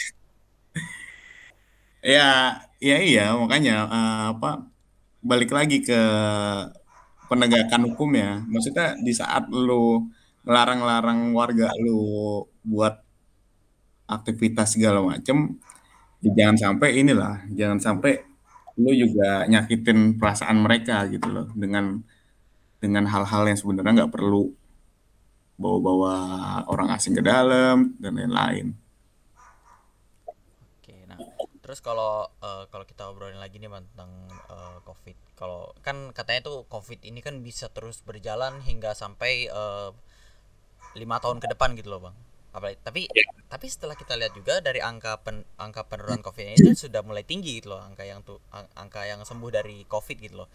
Ya, 2.00 2.56
ya 2.80 2.96
iya 2.98 3.36
makanya 3.36 3.84
eh, 3.92 4.22
apa 4.32 4.64
balik 5.20 5.52
lagi 5.52 5.84
ke 5.84 6.00
penegakan 7.30 7.82
hukum 7.92 8.10
ya. 8.16 8.42
Maksudnya 8.48 8.98
di 8.98 9.12
saat 9.14 9.46
lu 9.52 10.08
ngelarang-larang 10.46 11.30
warga 11.36 11.68
lu 11.78 12.00
buat 12.64 12.94
aktivitas 14.10 14.74
segala 14.74 14.98
macem, 15.00 15.56
ya 16.20 16.30
jangan 16.34 16.56
sampai 16.58 16.88
inilah, 16.98 17.46
jangan 17.54 17.78
sampai 17.78 18.26
lu 18.80 18.92
juga 18.96 19.44
nyakitin 19.44 20.16
perasaan 20.16 20.62
mereka 20.64 21.04
gitu 21.10 21.28
loh 21.28 21.46
dengan 21.52 22.00
dengan 22.80 23.04
hal-hal 23.04 23.44
yang 23.44 23.58
sebenarnya 23.60 24.04
nggak 24.04 24.12
perlu 24.14 24.48
bawa-bawa 25.60 26.14
orang 26.72 26.88
asing 26.96 27.12
ke 27.12 27.20
dalam 27.20 27.92
dan 28.00 28.16
lain-lain. 28.16 28.72
Oke, 30.80 31.04
nah 31.04 31.20
terus 31.60 31.84
kalau 31.84 32.24
uh, 32.40 32.64
kalau 32.72 32.88
kita 32.88 33.12
obrolin 33.12 33.36
lagi 33.36 33.60
nih 33.60 33.68
bang 33.68 33.84
tentang 33.92 34.12
uh, 34.48 34.80
covid 34.88 35.16
kalau 35.36 35.72
kan 35.84 36.12
katanya 36.16 36.48
tuh 36.48 36.64
covid 36.72 37.04
ini 37.04 37.20
kan 37.20 37.44
bisa 37.44 37.68
terus 37.68 38.00
berjalan 38.00 38.64
hingga 38.64 38.96
sampai 38.96 39.52
lima 40.96 41.16
uh, 41.16 41.20
tahun 41.20 41.38
ke 41.44 41.52
depan 41.52 41.76
gitu 41.76 41.92
loh 41.92 42.08
bang 42.08 42.16
apalagi 42.50 42.76
tapi 42.82 43.06
yeah. 43.14 43.30
tapi 43.46 43.66
setelah 43.70 43.94
kita 43.94 44.18
lihat 44.18 44.34
juga 44.34 44.58
dari 44.58 44.82
angka 44.82 45.22
pen, 45.22 45.46
angka 45.54 45.86
penurunan 45.86 46.18
covid 46.22 46.58
itu 46.58 46.74
sudah 46.74 47.02
mulai 47.06 47.22
tinggi 47.22 47.62
gitu 47.62 47.74
loh 47.74 47.80
angka 47.82 48.02
yang 48.02 48.26
tuh 48.26 48.42
angka 48.74 49.06
yang 49.06 49.22
sembuh 49.22 49.50
dari 49.54 49.86
covid 49.86 50.18
gitu 50.18 50.42
loh 50.42 50.48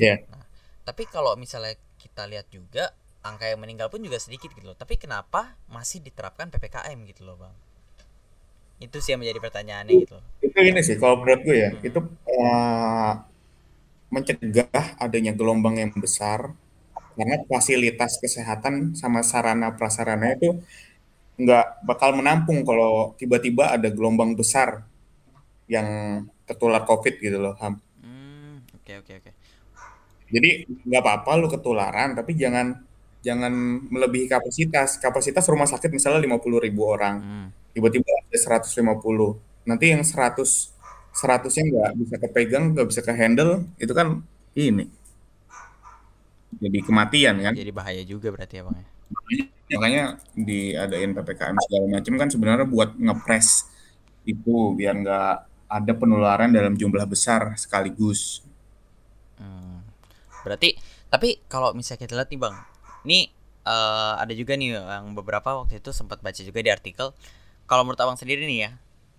yeah. 0.00 0.16
nah 0.32 0.44
tapi 0.86 1.04
kalau 1.10 1.34
misalnya 1.34 1.74
kita 1.98 2.30
lihat 2.30 2.46
juga 2.48 2.94
angka 3.26 3.50
yang 3.50 3.58
meninggal 3.58 3.90
pun 3.90 3.98
juga 4.00 4.22
sedikit 4.22 4.54
gitu 4.54 4.70
loh 4.70 4.78
tapi 4.78 4.96
kenapa 4.96 5.58
masih 5.66 5.98
diterapkan 6.00 6.48
ppkm 6.48 6.98
gitu 7.10 7.26
loh 7.26 7.36
bang 7.36 7.54
itu 8.76 8.96
sih 9.00 9.16
yang 9.16 9.20
menjadi 9.24 9.40
pertanyaannya 9.40 9.92
gitu 10.04 10.16
itu 10.46 10.58
ini 10.62 10.80
sih 10.84 10.96
kalau 11.00 11.20
menurut 11.20 11.40
gue 11.42 11.56
ya 11.56 11.70
hmm. 11.72 11.88
itu 11.90 12.00
uh, 12.38 13.12
mencegah 14.12 14.96
adanya 15.02 15.32
gelombang 15.34 15.80
yang 15.82 15.90
besar 15.96 16.54
karena 17.16 17.40
fasilitas 17.48 18.20
kesehatan 18.20 18.92
sama 18.92 19.24
sarana 19.24 19.74
prasarana 19.74 20.36
itu 20.36 20.60
nggak 21.36 21.84
bakal 21.84 22.16
menampung 22.16 22.64
kalau 22.64 23.12
tiba-tiba 23.20 23.76
ada 23.76 23.92
gelombang 23.92 24.32
besar 24.32 24.84
yang 25.68 26.22
tertular 26.48 26.82
covid 26.88 27.20
gitu 27.20 27.36
loh 27.36 27.54
ham. 27.60 27.76
Hmm, 28.00 28.64
oke 28.72 28.92
oke 29.04 29.12
oke. 29.20 29.30
Jadi 30.26 30.66
nggak 30.88 31.02
apa-apa 31.04 31.30
lu 31.38 31.46
ketularan 31.52 32.16
tapi 32.16 32.34
jangan 32.34 32.80
jangan 33.20 33.52
melebihi 33.92 34.26
kapasitas. 34.26 34.96
Kapasitas 34.98 35.44
rumah 35.46 35.68
sakit 35.68 35.92
misalnya 35.92 36.24
50 36.24 36.64
ribu 36.64 36.82
orang. 36.88 37.16
Hmm 37.20 37.48
tiba-tiba 37.76 38.08
ada 38.08 38.64
150 38.64 38.72
nanti 39.68 39.92
yang 39.92 40.00
100 40.00 40.72
100 41.12 41.56
nya 41.60 41.64
nggak 41.68 41.90
bisa 42.00 42.16
kepegang 42.16 42.64
nggak 42.72 42.88
bisa 42.88 43.00
ke 43.04 43.12
handle 43.12 43.68
itu 43.76 43.92
kan 43.92 44.24
ini 44.56 44.88
jadi 46.56 46.78
kematian 46.80 47.36
kan 47.44 47.52
jadi 47.52 47.72
bahaya 47.76 48.00
juga 48.08 48.32
berarti 48.32 48.56
ya 48.56 48.62
bang 48.64 48.76
ya 48.80 48.88
makanya 49.74 50.22
diadain 50.38 51.10
ppkm 51.10 51.56
segala 51.58 51.86
macam 51.90 52.14
kan 52.14 52.28
sebenarnya 52.30 52.66
buat 52.70 52.94
ngepres 52.94 53.66
itu 54.22 54.74
biar 54.78 54.94
nggak 55.02 55.34
ada 55.66 55.92
penularan 55.98 56.54
dalam 56.54 56.78
jumlah 56.78 57.02
besar 57.10 57.58
sekaligus. 57.58 58.46
Hmm. 59.36 59.84
berarti 60.40 60.78
tapi 61.12 61.42
kalau 61.44 61.76
misalnya 61.76 62.08
kita 62.08 62.14
lihat 62.16 62.30
nih 62.32 62.40
bang 62.40 62.56
ini 63.04 63.18
uh, 63.66 64.16
ada 64.16 64.32
juga 64.32 64.56
nih 64.56 64.78
yang 64.78 65.12
beberapa 65.12 65.58
waktu 65.58 65.82
itu 65.82 65.90
sempat 65.92 66.22
baca 66.22 66.40
juga 66.40 66.62
di 66.62 66.70
artikel. 66.70 67.12
Kalau 67.66 67.82
menurut 67.82 67.98
abang 67.98 68.14
sendiri 68.16 68.46
nih 68.46 68.70
ya 68.70 68.70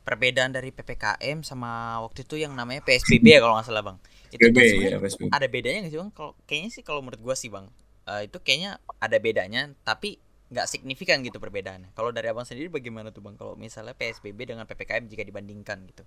perbedaan 0.08 0.56
dari 0.56 0.72
ppkm 0.72 1.44
sama 1.44 2.00
waktu 2.00 2.24
itu 2.24 2.40
yang 2.40 2.56
namanya 2.56 2.80
psbb 2.80 3.28
ya 3.28 3.40
kalau 3.44 3.60
nggak 3.60 3.68
salah 3.68 3.84
bang. 3.84 3.98
Itu 4.28 4.44
PSBB, 4.52 4.92
ya, 4.92 5.00
ada 5.32 5.48
bedanya 5.48 5.78
nggak 5.84 5.92
sih 5.92 6.00
bang? 6.00 6.12
Kalau 6.16 6.32
kayaknya 6.48 6.70
sih 6.72 6.84
kalau 6.84 7.00
menurut 7.04 7.20
gua 7.20 7.36
sih 7.36 7.52
bang 7.52 7.68
uh, 8.08 8.22
itu 8.24 8.38
kayaknya 8.40 8.80
ada 9.04 9.18
bedanya 9.20 9.62
tapi 9.84 10.18
nggak 10.48 10.68
signifikan 10.68 11.20
gitu 11.24 11.44
perbedaannya. 11.44 11.92
Kalau 11.92 12.16
dari 12.16 12.32
abang 12.32 12.48
sendiri 12.48 12.72
bagaimana 12.72 13.12
tuh 13.12 13.20
bang? 13.20 13.36
Kalau 13.36 13.60
misalnya 13.60 13.92
psbb 13.92 14.40
dengan 14.56 14.64
ppkm 14.64 15.04
jika 15.12 15.24
dibandingkan 15.28 15.78
gitu. 15.92 16.04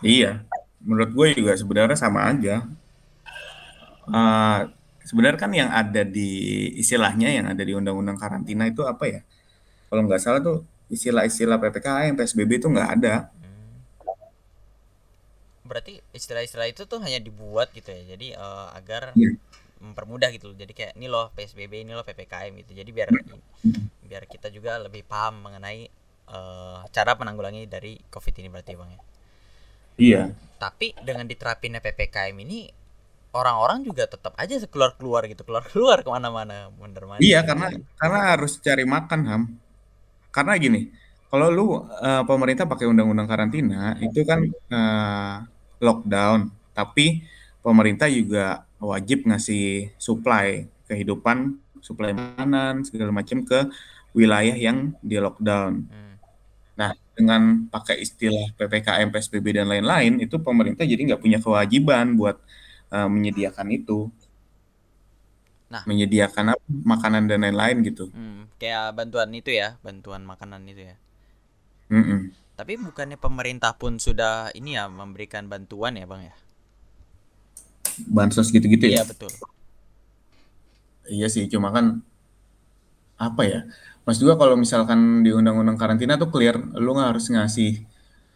Iya. 0.00 0.44
Menurut 0.80 1.12
gue 1.12 1.26
juga 1.44 1.52
sebenarnya 1.52 1.98
sama 2.00 2.32
aja. 2.32 2.64
Uh, 4.08 4.72
sebenarnya 5.04 5.38
kan 5.38 5.52
yang 5.52 5.68
ada 5.68 6.02
di 6.02 6.72
istilahnya 6.80 7.28
yang 7.28 7.46
ada 7.52 7.60
di 7.60 7.76
undang-undang 7.76 8.16
karantina 8.16 8.64
itu 8.64 8.88
apa 8.88 9.04
ya? 9.04 9.20
Kalau 9.92 10.08
nggak 10.08 10.20
salah 10.22 10.40
tuh 10.40 10.64
istilah-istilah 10.88 11.60
PPKM, 11.60 12.16
PSBB 12.16 12.64
itu 12.64 12.72
nggak 12.72 12.90
ada. 12.98 13.28
Hmm. 13.28 13.84
Berarti 15.68 16.00
istilah-istilah 16.16 16.72
itu 16.72 16.88
tuh 16.88 16.98
hanya 17.04 17.20
dibuat 17.20 17.70
gitu 17.76 17.92
ya, 17.92 18.16
jadi 18.16 18.34
uh, 18.40 18.74
agar 18.74 19.14
yeah. 19.14 19.36
Mempermudah 19.80 20.28
gitu. 20.30 20.52
Jadi 20.54 20.72
kayak 20.76 20.92
ini 21.00 21.08
loh 21.08 21.32
PSBB, 21.32 21.88
ini 21.88 21.92
loh 21.96 22.04
PPKM 22.04 22.52
gitu. 22.64 22.72
Jadi 22.76 22.90
biar 22.92 23.08
biar 24.06 24.22
kita 24.28 24.52
juga 24.52 24.76
lebih 24.78 25.02
paham 25.08 25.50
mengenai 25.50 25.88
uh, 26.30 26.84
cara 26.92 27.16
menanggulangi 27.16 27.66
dari 27.66 27.96
COVID 28.12 28.34
ini 28.44 28.48
berarti 28.52 28.72
bang 28.76 28.90
ya. 28.92 29.00
Iya. 30.00 30.22
Tapi 30.60 30.96
dengan 31.00 31.24
diterapinnya 31.24 31.80
PPKM 31.80 32.36
ini 32.44 32.68
orang-orang 33.32 33.82
juga 33.82 34.06
tetap 34.06 34.36
aja 34.36 34.58
keluar 34.66 34.98
keluar 34.98 35.22
gitu 35.30 35.46
keluar 35.46 35.62
keluar 35.70 36.02
ke 36.02 36.10
mana-mana 36.10 36.66
bener 36.74 37.06
iya 37.22 37.46
karena 37.46 37.70
karena 37.94 38.34
harus 38.34 38.58
cari 38.58 38.82
makan 38.82 39.20
ham 39.22 39.42
karena 40.30 40.54
gini, 40.56 40.80
kalau 41.26 41.50
lu 41.50 41.66
uh, 41.74 42.22
pemerintah 42.26 42.66
pakai 42.66 42.86
undang-undang 42.86 43.26
karantina 43.26 43.98
itu 43.98 44.22
kan 44.22 44.46
uh, 44.70 45.36
lockdown, 45.82 46.50
tapi 46.70 47.26
pemerintah 47.60 48.06
juga 48.06 48.62
wajib 48.80 49.28
ngasih 49.28 49.92
supply 50.00 50.66
kehidupan, 50.88 51.60
supply 51.84 52.16
makanan 52.16 52.82
segala 52.88 53.12
macam 53.12 53.44
ke 53.44 53.68
wilayah 54.16 54.56
yang 54.56 54.96
di 55.04 55.20
lockdown. 55.20 55.86
Hmm. 55.86 56.14
Nah, 56.74 56.90
dengan 57.12 57.68
pakai 57.68 58.00
istilah 58.00 58.56
PPKM, 58.56 59.12
PSBB 59.12 59.60
dan 59.60 59.68
lain-lain, 59.68 60.18
itu 60.18 60.40
pemerintah 60.40 60.82
jadi 60.88 61.12
nggak 61.12 61.22
punya 61.22 61.38
kewajiban 61.38 62.16
buat 62.16 62.40
uh, 62.90 63.06
menyediakan 63.06 63.68
itu. 63.70 64.08
Nah, 65.70 65.86
menyediakan 65.86 66.58
apa, 66.58 66.64
makanan 66.66 67.30
dan 67.30 67.46
lain-lain 67.46 67.86
gitu. 67.86 68.10
Hmm, 68.10 68.50
kayak 68.58 68.96
bantuan 68.96 69.30
itu 69.30 69.54
ya, 69.54 69.78
bantuan 69.86 70.26
makanan 70.26 70.66
itu 70.66 70.90
ya. 70.90 70.96
Mm 71.90 72.02
-mm. 72.02 72.20
Tapi 72.58 72.74
bukannya 72.76 73.16
pemerintah 73.16 73.78
pun 73.78 74.02
sudah 74.02 74.50
ini 74.52 74.74
ya 74.74 74.90
memberikan 74.90 75.46
bantuan 75.46 75.94
ya, 75.94 76.10
Bang 76.10 76.26
ya? 76.26 76.34
Bansos 78.08 78.48
gitu-gitu 78.54 78.88
ya? 78.88 79.02
Iya, 79.02 79.04
betul. 79.08 79.30
Iya 81.10 81.26
sih, 81.26 81.50
cuma 81.50 81.74
kan 81.74 82.00
apa 83.20 83.42
ya? 83.44 83.60
Mas 84.08 84.16
juga 84.16 84.34
kalau 84.40 84.56
misalkan 84.56 85.20
di 85.20 85.30
undang-undang 85.34 85.76
karantina 85.76 86.16
tuh 86.16 86.32
clear, 86.32 86.56
lu 86.78 86.96
nggak 86.96 87.14
harus 87.14 87.28
ngasih 87.28 87.84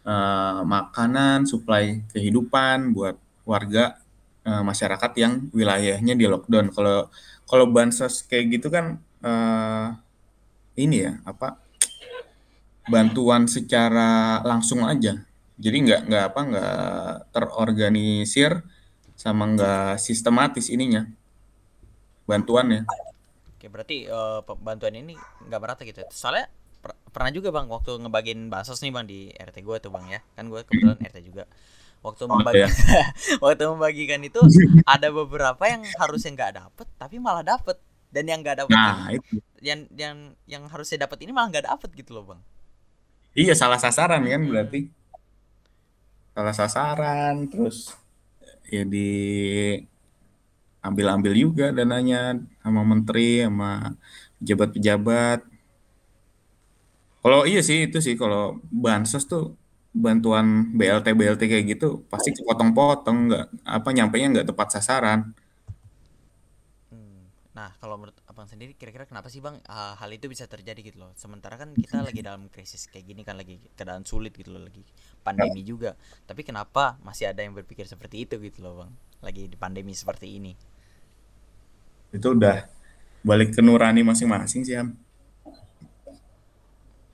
uh, 0.05 0.61
makanan, 0.61 1.49
supply 1.49 2.05
kehidupan 2.13 2.93
buat 2.93 3.17
warga 3.43 3.97
uh, 4.45 4.61
masyarakat 4.61 5.11
yang 5.17 5.49
wilayahnya 5.51 6.13
di 6.13 6.25
lockdown. 6.29 6.69
Kalau 6.71 7.09
kalau 7.45 7.65
bansos 7.69 8.25
kayak 8.25 8.61
gitu 8.61 8.67
kan 8.73 9.01
uh, 9.21 9.97
ini 10.77 11.09
ya 11.09 11.17
apa 11.25 11.57
bantuan 12.85 13.49
secara 13.49 14.41
langsung 14.45 14.85
aja. 14.85 15.17
Jadi 15.55 15.77
nggak 15.87 16.01
nggak 16.09 16.23
apa 16.33 16.41
nggak 16.45 17.13
terorganisir 17.33 18.61
sama 19.25 19.49
nggak 19.49 19.97
sistematis 19.97 20.69
ininya 20.69 21.09
bantuannya. 22.29 22.85
Oke 23.57 23.65
berarti 23.73 24.05
uh, 24.05 24.45
bantuan 24.61 24.93
ini 24.93 25.17
nggak 25.49 25.57
merata 25.57 25.81
gitu. 25.81 26.05
Ya? 26.05 26.09
Soalnya 26.13 26.45
per 26.85 26.93
pernah 27.09 27.33
juga 27.33 27.49
bang 27.49 27.65
waktu 27.65 27.97
ngebagiin 27.97 28.53
bansos 28.53 28.85
nih 28.85 28.93
bang 28.93 29.05
di 29.09 29.19
RT 29.33 29.65
gue 29.65 29.77
tuh 29.81 29.89
bang 29.89 30.05
ya 30.05 30.21
kan 30.37 30.45
gue 30.45 30.61
kebetulan 30.69 31.01
RT 31.01 31.17
juga 31.25 31.49
waktu 32.05 32.29
oh, 32.29 32.37
ya. 32.53 32.69
waktu 33.43 33.65
membagikan 33.65 34.21
itu 34.21 34.37
ada 34.85 35.09
beberapa 35.09 35.63
yang 35.65 35.81
harusnya 35.97 36.37
nggak 36.37 36.53
dapet 36.61 36.87
tapi 37.01 37.17
malah 37.17 37.41
dapet 37.41 37.81
dan 38.13 38.29
yang 38.29 38.45
nggak 38.45 38.61
dapet 38.61 38.77
nah, 38.77 39.09
ini, 39.09 39.17
itu. 39.17 39.35
yang 39.65 39.79
yang 39.97 40.15
yang 40.45 40.63
harusnya 40.69 41.09
dapet 41.09 41.25
ini 41.25 41.33
malah 41.33 41.49
nggak 41.49 41.65
dapet 41.65 41.89
gitu 41.97 42.13
loh 42.13 42.29
bang 42.29 42.41
iya 43.33 43.57
salah 43.57 43.81
sasaran 43.81 44.21
kan 44.21 44.45
hmm. 44.45 44.49
berarti 44.53 44.81
salah 46.37 46.53
sasaran 46.53 47.49
terus 47.49 47.97
ya 48.69 48.83
di 48.85 49.09
ambil-ambil 50.85 51.33
juga 51.33 51.65
dananya 51.73 52.37
sama 52.61 52.81
menteri 52.85 53.41
sama 53.41 53.97
pejabat-pejabat 54.41 55.39
kalau 57.25 57.41
iya 57.49 57.65
sih 57.65 57.89
itu 57.89 57.97
sih 58.05 58.13
kalau 58.13 58.61
bansos 58.69 59.25
tuh 59.25 59.57
bantuan 59.89 60.69
BLT 60.77 61.17
BLT 61.17 61.41
kayak 61.49 61.65
gitu 61.73 62.05
pasti 62.05 62.29
kepotong-potong 62.37 63.17
nggak 63.31 63.45
apa 63.65 63.89
nyampe 63.95 64.21
nya 64.21 64.27
nggak 64.29 64.47
tepat 64.53 64.67
sasaran. 64.77 65.33
Hmm. 66.93 67.25
Nah 67.57 67.73
kalau 67.81 67.97
menurut 67.97 68.13
abang 68.35 68.51
sendiri 68.51 68.75
kira-kira 68.75 69.07
kenapa 69.07 69.31
sih 69.31 69.39
bang 69.39 69.55
uh, 69.71 69.95
hal 69.95 70.11
itu 70.11 70.27
bisa 70.27 70.43
terjadi 70.43 70.83
gitu 70.83 71.07
loh? 71.07 71.15
Sementara 71.15 71.55
kan 71.55 71.71
kita 71.71 72.03
lagi 72.03 72.19
dalam 72.19 72.51
krisis 72.51 72.91
kayak 72.91 73.07
gini 73.07 73.23
kan 73.23 73.39
lagi 73.39 73.63
keadaan 73.79 74.03
sulit 74.03 74.35
gitu 74.35 74.51
loh 74.51 74.67
lagi 74.67 74.83
pandemi 75.23 75.63
ya. 75.63 75.71
juga. 75.71 75.91
Tapi 76.27 76.43
kenapa 76.43 76.99
masih 76.99 77.31
ada 77.31 77.39
yang 77.39 77.55
berpikir 77.55 77.87
seperti 77.87 78.27
itu 78.27 78.35
gitu 78.43 78.59
loh 78.59 78.83
bang? 78.83 78.91
Lagi 79.23 79.47
di 79.47 79.55
pandemi 79.55 79.95
seperti 79.95 80.35
ini. 80.35 80.51
Itu 82.11 82.35
udah 82.35 82.67
balik 83.23 83.55
ke 83.55 83.63
nurani 83.63 84.03
masing-masing 84.03 84.67
sih 84.67 84.75
Am 84.75 85.05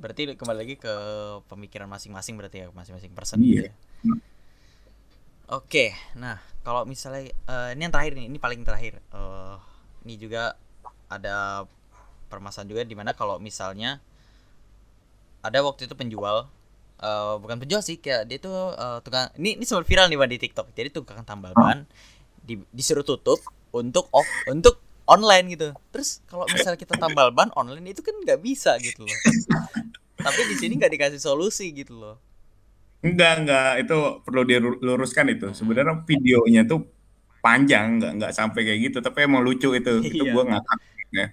berarti 0.01 0.33
kembali 0.33 0.57
lagi 0.65 0.75
ke 0.81 0.93
pemikiran 1.45 1.85
masing-masing 1.85 2.33
berarti 2.33 2.65
ya 2.65 2.67
masing-masing 2.73 3.13
person 3.13 3.37
iya. 3.37 3.45
gitu 3.45 3.63
ya. 3.69 3.73
Oke, 5.51 5.91
nah 6.15 6.39
kalau 6.63 6.87
misalnya 6.87 7.29
uh, 7.45 7.75
ini 7.75 7.85
yang 7.85 7.93
terakhir 7.93 8.15
nih, 8.17 8.25
ini 8.31 8.39
paling 8.39 8.63
terakhir. 8.63 9.03
Uh, 9.11 9.59
ini 10.07 10.15
juga 10.17 10.55
ada 11.11 11.67
permasalahan 12.31 12.71
juga 12.71 12.83
di 12.87 12.95
mana 12.95 13.11
kalau 13.11 13.35
misalnya 13.43 13.99
ada 15.43 15.59
waktu 15.59 15.91
itu 15.91 15.95
penjual 15.99 16.47
uh, 17.01 17.35
bukan 17.41 17.59
penjual 17.59 17.83
sih 17.83 17.99
kayak 17.99 18.29
dia 18.29 18.39
tuh 18.39 18.71
uh, 18.77 19.03
tukang 19.03 19.27
ini 19.35 19.59
ini 19.59 19.65
sempat 19.67 19.83
viral 19.89 20.07
nih 20.07 20.17
di 20.37 20.39
TikTok. 20.47 20.71
Jadi 20.71 20.89
tukang 20.93 21.25
tambal 21.27 21.51
ban 21.57 21.83
di, 22.39 22.61
disuruh 22.71 23.03
tutup 23.03 23.41
untuk 23.75 24.07
off 24.15 24.29
untuk 24.47 24.79
online 25.09 25.57
gitu. 25.57 25.75
Terus 25.91 26.23
kalau 26.29 26.47
misalnya 26.47 26.79
kita 26.79 26.95
tambal 26.95 27.33
ban 27.35 27.51
online 27.57 27.91
itu 27.91 27.99
kan 28.05 28.15
nggak 28.15 28.39
bisa 28.39 28.77
gitu 28.79 29.03
loh. 29.03 29.17
Tapi 30.21 30.41
di 30.47 30.55
sini 30.55 30.77
nggak 30.77 30.93
dikasih 30.93 31.19
solusi 31.21 31.73
gitu 31.73 31.97
loh. 31.97 32.15
Enggak 33.01 33.41
enggak 33.41 33.71
itu 33.81 33.97
perlu 34.21 34.45
diluruskan 34.45 35.25
itu. 35.33 35.49
Sebenarnya 35.57 36.05
videonya 36.05 36.69
tuh 36.69 36.85
panjang 37.41 37.97
nggak 37.97 38.11
nggak 38.21 38.31
sampai 38.37 38.61
kayak 38.61 38.79
gitu. 38.93 38.97
Tapi 39.01 39.25
emang 39.25 39.41
lucu 39.41 39.73
itu. 39.73 39.93
Itu 40.05 40.23
iya. 40.29 40.31
gue 40.37 40.43
ngakak 40.45 40.77
ya. 41.11 41.27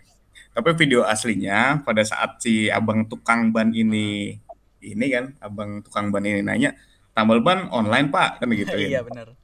Tapi 0.52 0.74
video 0.74 1.06
aslinya 1.06 1.86
pada 1.86 2.02
saat 2.02 2.42
si 2.42 2.66
abang 2.66 3.06
tukang 3.06 3.54
ban 3.54 3.70
ini 3.70 4.38
ini 4.82 5.06
kan 5.10 5.34
abang 5.38 5.82
tukang 5.86 6.10
ban 6.10 6.26
ini 6.26 6.42
nanya 6.42 6.74
tambal 7.14 7.38
ban 7.42 7.70
online 7.70 8.10
pak? 8.10 8.42
Kan 8.42 8.50
gitu 8.54 8.74
ya 8.74 8.98
iya 8.98 9.00
benar. 9.06 9.34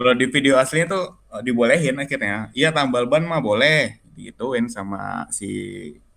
Kalau 0.00 0.12
di 0.16 0.26
video 0.32 0.56
aslinya 0.56 0.88
tuh 0.88 1.04
eh, 1.36 1.42
dibolehin 1.44 2.00
akhirnya. 2.00 2.48
Iya 2.56 2.72
tambal 2.72 3.04
ban 3.04 3.24
mah 3.24 3.44
boleh 3.44 4.00
gituin 4.16 4.68
sama 4.68 5.28
si 5.28 5.48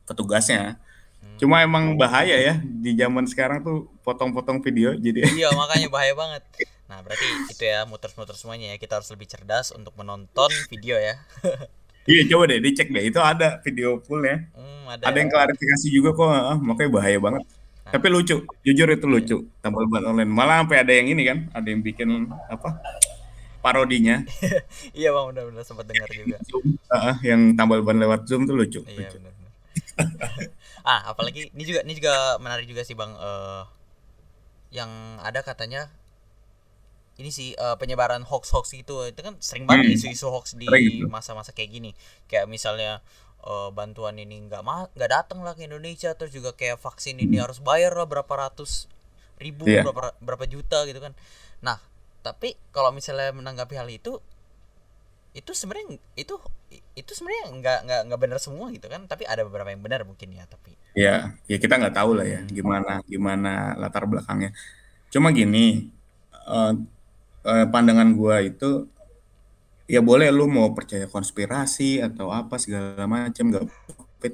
petugasnya. 0.07 0.79
Hmm. 1.25 1.41
cuma 1.41 1.57
emang 1.65 1.97
bahaya 1.97 2.37
ya 2.37 2.61
di 2.61 2.93
zaman 2.93 3.25
sekarang 3.25 3.65
tuh 3.65 3.89
potong-potong 4.05 4.61
video 4.61 4.93
jadi 4.93 5.25
iya 5.41 5.49
makanya 5.57 5.89
bahaya 5.89 6.13
banget. 6.13 6.43
Nah 6.85 7.01
berarti 7.01 7.25
itu 7.49 7.63
ya 7.65 7.83
muter-muter 7.89 8.37
semuanya 8.37 8.71
ya. 8.71 8.77
Kita 8.77 9.01
harus 9.01 9.09
lebih 9.09 9.25
cerdas 9.25 9.73
untuk 9.73 9.97
menonton 9.97 10.53
video 10.69 11.01
ya 11.01 11.17
Iya 12.05 12.21
coba 12.29 12.43
deh 12.45 12.61
dicek 12.61 12.93
deh 12.93 13.03
itu 13.09 13.17
ada 13.17 13.57
video 13.65 13.97
fullnya. 14.05 14.45
Hmm, 14.53 14.85
ada, 14.93 15.03
ada 15.09 15.17
yang 15.17 15.29
klarifikasi 15.33 15.87
juga 15.89 16.13
kok, 16.13 16.29
makanya 16.61 16.89
bahaya 16.93 17.17
banget. 17.17 17.43
Nah. 17.49 17.91
Tapi 17.97 18.07
lucu, 18.13 18.45
jujur 18.61 18.87
itu 18.93 19.05
lucu. 19.09 19.37
Tambal 19.61 19.89
ban 19.89 20.05
online. 20.05 20.29
Malah 20.29 20.61
sampai 20.61 20.85
ada 20.85 20.93
yang 20.93 21.09
ini 21.09 21.25
kan, 21.25 21.49
ada 21.49 21.65
yang 21.65 21.81
bikin 21.81 22.29
apa? 22.45 22.77
Parodinya. 23.65 24.21
iya 24.97 25.09
bang, 25.09 25.25
benar-benar 25.33 25.65
sempat 25.65 25.89
dengar 25.89 26.05
juga. 26.13 26.37
Zoom, 26.45 26.77
uh, 26.93 27.17
yang 27.25 27.57
tambal 27.57 27.81
ban 27.81 27.97
lewat 27.97 28.29
Zoom 28.29 28.45
tuh 28.45 28.53
lucu. 28.53 28.85
Iya 28.85 29.09
lucu. 29.09 29.17
benar. 29.17 29.33
ah 30.85 31.09
apalagi 31.09 31.49
ini 31.49 31.63
juga 31.65 31.81
ini 31.81 31.97
juga 31.97 32.37
menarik 32.37 32.69
juga 32.69 32.85
sih 32.85 32.93
bang. 32.93 33.17
Uh, 33.17 33.65
yang 34.69 35.17
ada 35.25 35.41
katanya 35.41 35.89
ini 37.15 37.31
sih 37.31 37.55
uh, 37.55 37.79
penyebaran 37.79 38.27
hoax-hoax 38.27 38.75
itu 38.75 38.95
itu 39.07 39.19
kan 39.23 39.39
sering 39.39 39.63
banget 39.63 39.87
hmm. 39.87 39.95
isu-isu 39.95 40.27
hoax 40.27 40.59
di 40.59 40.67
masa-masa 41.07 41.55
kayak 41.55 41.71
gini. 41.71 41.91
Kayak 42.27 42.51
misalnya 42.51 42.99
uh, 43.47 43.71
bantuan 43.71 44.19
ini 44.19 44.43
nggak 44.51 44.61
mah 44.65 44.91
nggak 44.91 45.11
datang 45.11 45.39
lah 45.45 45.55
ke 45.55 45.63
Indonesia 45.63 46.11
terus 46.17 46.35
juga 46.35 46.51
kayak 46.51 46.81
vaksin 46.81 47.15
ini 47.21 47.39
harus 47.39 47.63
bayar 47.63 47.95
lah 47.95 48.03
berapa 48.03 48.27
ratus 48.27 48.91
ribu 49.39 49.67
yeah. 49.67 49.87
berapa 49.87 50.11
berapa 50.19 50.45
juta 50.49 50.83
gitu 50.83 50.99
kan. 50.99 51.15
Nah 51.63 51.79
tapi 52.19 52.59
kalau 52.75 52.91
misalnya 52.91 53.31
menanggapi 53.31 53.79
hal 53.79 53.87
itu 53.87 54.19
itu 55.35 55.51
sebenarnya 55.51 55.99
itu 56.19 56.35
itu 56.95 57.11
sebenarnya 57.11 57.45
nggak 57.59 57.79
nggak 57.87 58.01
nggak 58.11 58.19
benar 58.19 58.39
semua 58.43 58.67
gitu 58.75 58.91
kan. 58.91 59.07
Tapi 59.07 59.23
ada 59.23 59.47
beberapa 59.47 59.71
yang 59.71 59.79
benar 59.79 60.03
mungkin 60.03 60.35
ya 60.35 60.43
tapi 60.51 60.75
ya 60.99 61.31
ya 61.47 61.57
kita 61.63 61.79
nggak 61.79 61.95
tahu 61.95 62.19
lah 62.19 62.27
ya 62.27 62.43
gimana 62.51 62.99
gimana 63.07 63.71
latar 63.79 64.03
belakangnya. 64.03 64.51
Cuma 65.07 65.31
gini 65.31 65.87
uh, 66.51 66.75
eh, 67.45 67.65
pandangan 67.69 68.09
gua 68.17 68.41
itu 68.41 68.89
ya 69.85 70.01
boleh 70.01 70.33
lu 70.33 70.49
mau 70.49 70.73
percaya 70.73 71.05
konspirasi 71.05 72.01
atau 72.01 72.33
apa 72.33 72.57
segala 72.57 73.05
macam 73.05 73.53
gak 73.53 73.65
covid 73.69 74.33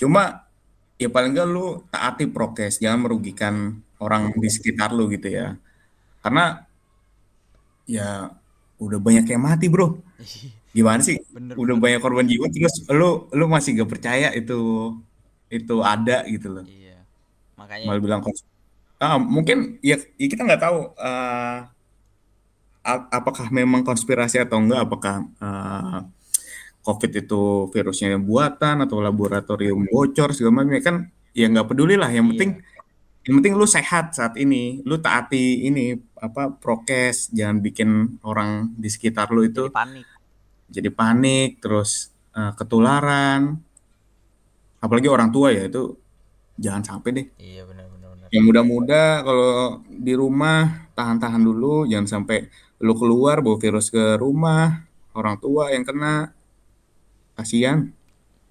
cuma 0.00 0.48
ya 0.96 1.12
paling 1.12 1.36
enggak 1.36 1.48
lu 1.48 1.84
taati 1.92 2.24
prokes 2.28 2.80
jangan 2.80 3.04
merugikan 3.04 3.84
orang 4.00 4.32
di 4.32 4.48
sekitar 4.48 4.96
lu 4.96 5.12
gitu 5.12 5.28
ya. 5.28 5.60
Karena 6.24 6.64
ya 7.84 8.32
udah 8.80 8.98
banyak 9.00 9.28
yang 9.28 9.44
mati 9.44 9.68
bro. 9.68 10.00
Gimana 10.76 11.04
sih? 11.04 11.20
Bener, 11.32 11.56
udah 11.58 11.76
bener. 11.76 11.82
banyak 11.82 12.00
korban 12.00 12.26
jiwa 12.28 12.46
terus 12.48 12.86
lu 12.88 13.28
lu 13.32 13.44
masih 13.48 13.80
gak 13.80 13.90
percaya 13.90 14.32
itu 14.32 14.92
itu 15.52 15.74
ada 15.84 16.24
gitu 16.28 16.48
loh. 16.48 16.64
Iya 16.64 16.80
makanya 17.60 17.86
malah 17.92 18.00
bilang 18.00 18.20
ah, 19.00 19.20
mungkin 19.20 19.76
ya, 19.84 20.00
ya 20.16 20.26
kita 20.32 20.48
nggak 20.48 20.62
tahu 20.64 20.96
uh, 20.96 21.68
apakah 22.86 23.52
memang 23.52 23.84
konspirasi 23.84 24.40
atau 24.40 24.60
enggak? 24.60 24.80
Apakah 24.88 25.14
uh, 25.40 26.00
COVID 26.80 27.12
itu 27.12 27.42
virusnya 27.68 28.16
buatan 28.16 28.88
atau 28.88 29.04
laboratorium 29.04 29.84
bocor 29.88 30.32
segala 30.32 30.64
macam? 30.64 30.72
Ya 30.72 30.82
kan 30.82 30.96
ya 31.36 31.46
nggak 31.52 31.68
peduli 31.68 31.94
lah. 32.00 32.08
Yang 32.08 32.24
iya. 32.24 32.30
penting 32.32 32.50
yang 33.20 33.34
penting 33.40 33.54
lu 33.60 33.66
sehat 33.68 34.16
saat 34.16 34.34
ini. 34.40 34.80
Lu 34.88 34.96
taati 34.96 35.68
ini 35.68 35.92
apa 36.16 36.56
prokes. 36.56 37.28
Jangan 37.36 37.60
bikin 37.60 38.20
orang 38.24 38.72
di 38.74 38.88
sekitar 38.88 39.28
lu 39.28 39.44
itu 39.44 39.68
jadi 39.68 39.76
panik. 39.76 40.06
jadi 40.72 40.90
panik 40.90 41.50
terus 41.60 42.10
uh, 42.32 42.56
ketularan. 42.56 43.60
Apalagi 44.80 45.12
orang 45.12 45.28
tua 45.28 45.52
ya 45.52 45.68
itu 45.68 46.00
jangan 46.56 46.80
sampai 46.96 47.10
deh. 47.12 47.26
Iya 47.36 47.68
benar 47.68 47.92
benar, 47.92 48.08
benar. 48.16 48.26
yang 48.32 48.44
muda-muda 48.48 49.02
kalau 49.20 49.84
di 49.84 50.12
rumah 50.16 50.88
tahan-tahan 50.96 51.44
dulu. 51.44 51.84
Jangan 51.84 52.08
sampai 52.08 52.48
lu 52.80 52.96
keluar 52.96 53.44
bawa 53.44 53.60
virus 53.60 53.92
ke 53.92 54.16
rumah 54.16 54.88
orang 55.12 55.36
tua 55.36 55.68
yang 55.68 55.84
kena 55.84 56.32
kasihan 57.36 57.92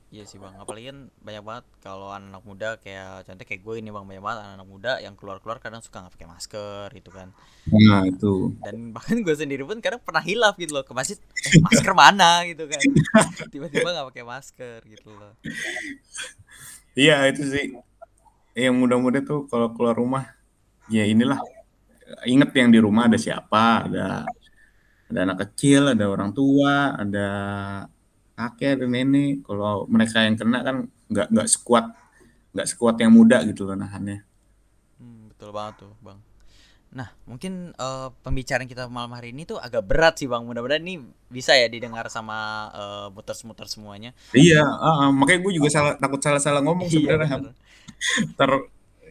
Iya 0.09 0.25
sih 0.25 0.41
bang, 0.41 0.57
apalagi 0.57 0.89
kan 0.89 1.13
banyak 1.21 1.43
banget 1.45 1.65
kalau 1.85 2.09
anak, 2.09 2.33
anak 2.33 2.41
muda 2.41 2.69
kayak 2.81 3.29
contoh 3.29 3.45
kayak 3.45 3.61
gue 3.61 3.75
ini 3.77 3.93
bang 3.93 4.05
banyak 4.09 4.23
banget 4.25 4.39
anak, 4.41 4.53
anak 4.57 4.69
muda 4.73 4.91
yang 5.05 5.13
keluar 5.13 5.37
keluar 5.37 5.61
kadang 5.61 5.85
suka 5.85 6.01
nggak 6.01 6.17
pakai 6.17 6.29
masker 6.33 6.87
gitu 6.97 7.13
kan. 7.13 7.29
Nah 7.69 8.09
itu. 8.09 8.57
Dan 8.57 8.89
bahkan 8.89 9.21
gue 9.21 9.35
sendiri 9.37 9.61
pun 9.61 9.77
kadang 9.77 10.01
pernah 10.01 10.25
hilaf 10.25 10.57
gitu 10.57 10.73
loh 10.73 10.81
ke 10.81 10.97
masjid 10.97 11.13
eh, 11.21 11.61
masker 11.61 11.93
mana 11.93 12.41
gitu 12.49 12.65
kan. 12.65 12.81
Tiba-tiba 13.53 13.85
nggak 13.85 14.07
pakai 14.09 14.25
masker 14.25 14.79
gitu 14.89 15.13
loh. 15.13 15.37
Iya 16.97 17.29
itu 17.29 17.45
sih. 17.45 17.77
Yang 18.57 18.75
muda-muda 18.81 19.21
tuh 19.21 19.45
kalau 19.45 19.77
keluar 19.77 19.93
rumah 19.93 20.25
ya 20.89 21.05
inilah 21.05 21.37
inget 22.25 22.49
yang 22.55 22.69
di 22.73 22.79
rumah 22.81 23.09
ada 23.09 23.17
siapa, 23.17 23.89
ada 23.89 24.25
ada 25.09 25.19
anak 25.25 25.37
kecil, 25.49 25.93
ada 25.93 26.05
orang 26.05 26.31
tua, 26.31 26.93
ada 26.93 27.27
kakek, 28.37 28.79
ada 28.79 28.85
nenek. 28.85 29.41
Kalau 29.43 29.89
mereka 29.89 30.23
yang 30.23 30.37
kena 30.37 30.61
kan 30.61 30.85
nggak 31.09 31.27
nggak 31.33 31.47
sekuat 31.49 31.85
nggak 32.53 32.67
sekuat 32.69 32.95
yang 33.01 33.11
muda 33.13 33.41
gitu 33.45 33.65
loh 33.65 33.77
nahannya. 33.77 34.25
Hmm, 35.01 35.33
betul 35.33 35.49
banget 35.53 35.85
tuh, 35.85 35.93
Bang. 36.01 36.21
Nah, 36.89 37.05
mungkin 37.29 37.69
uh, 37.77 38.09
pembicaraan 38.25 38.65
kita 38.65 38.89
malam 38.89 39.13
hari 39.13 39.29
ini 39.29 39.45
tuh 39.45 39.61
agak 39.61 39.85
berat 39.85 40.17
sih, 40.17 40.25
Bang. 40.25 40.49
Mudah-mudahan 40.49 40.81
ini 40.81 41.05
bisa 41.29 41.53
ya 41.53 41.69
didengar 41.69 42.09
sama 42.09 42.69
uh, 42.73 43.07
muter-muter 43.13 43.69
semuanya. 43.69 44.17
Iya, 44.33 44.65
uh, 44.65 45.05
uh, 45.05 45.09
makanya 45.13 45.45
gue 45.45 45.53
juga 45.61 45.69
salah 45.69 45.93
takut 46.01 46.17
salah-salah 46.17 46.65
ngomong 46.65 46.89
iya, 46.89 47.13
sebenarnya. 47.13 47.53
Ter 48.33 48.51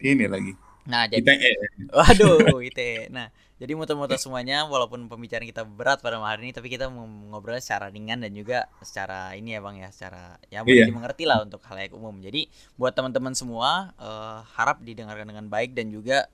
ini 0.03 0.25
lagi. 0.27 0.53
Nah, 0.89 1.05
jadi 1.05 1.21
ITE. 1.21 1.51
Waduh, 1.93 2.57
ITE. 2.67 3.13
Nah, 3.13 3.29
jadi 3.61 3.77
muter-muter 3.77 4.17
semuanya 4.17 4.65
walaupun 4.65 5.05
pembicaraan 5.05 5.45
kita 5.45 5.61
berat 5.69 6.01
pada 6.01 6.17
malam 6.17 6.41
hari 6.41 6.49
ini 6.49 6.53
tapi 6.55 6.71
kita 6.71 6.89
ngobrol 6.89 7.59
secara 7.61 7.93
ringan 7.93 8.25
dan 8.25 8.33
juga 8.33 8.65
secara 8.81 9.37
ini 9.37 9.53
ya 9.53 9.61
Bang 9.61 9.77
ya, 9.77 9.93
secara 9.93 10.41
ya 10.49 10.65
boleh 10.65 10.81
iya. 10.81 10.89
dimengerti 10.89 11.29
lah 11.29 11.45
untuk 11.45 11.61
hal 11.69 11.77
yang 11.77 11.93
umum. 11.93 12.17
Jadi 12.17 12.49
buat 12.73 12.97
teman-teman 12.97 13.37
semua 13.37 13.93
uh, 14.01 14.41
harap 14.57 14.81
didengarkan 14.81 15.29
dengan 15.29 15.45
baik 15.45 15.77
dan 15.77 15.93
juga 15.93 16.25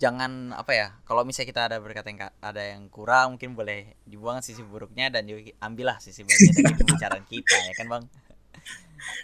jangan 0.00 0.50
apa 0.58 0.72
ya 0.74 0.88
kalau 1.06 1.22
misalnya 1.22 1.48
kita 1.54 1.62
ada 1.70 1.76
berkata 1.78 2.10
yang 2.10 2.26
ada 2.42 2.62
yang 2.74 2.90
kurang 2.90 3.38
mungkin 3.38 3.54
boleh 3.54 3.94
dibuang 4.02 4.42
sisi 4.42 4.58
buruknya 4.66 5.14
dan 5.14 5.30
juga 5.30 5.54
ambillah 5.62 6.02
sisi 6.02 6.26
baiknya 6.26 6.58
dari 6.58 6.74
pembicaraan 6.82 7.24
kita 7.30 7.56
ya 7.70 7.72
kan 7.78 7.86
bang 7.86 8.04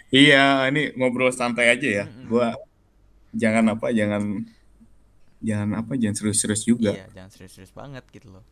iya 0.07 0.43
ini 0.71 0.95
ngobrol 0.95 1.35
santai 1.35 1.75
aja 1.75 1.83
ya 1.83 2.05
mm 2.07 2.11
-hmm. 2.15 2.25
gua 2.31 2.55
jangan 3.35 3.75
apa 3.75 3.91
jangan 3.91 4.47
jangan 5.39 5.79
apa 5.79 5.95
jangan 5.95 6.15
serius-serius 6.15 6.63
juga 6.67 6.91
iya 6.95 7.05
jangan 7.15 7.31
serius-serius 7.31 7.71
banget 7.75 8.03
gitu 8.11 8.29
loh 8.31 8.45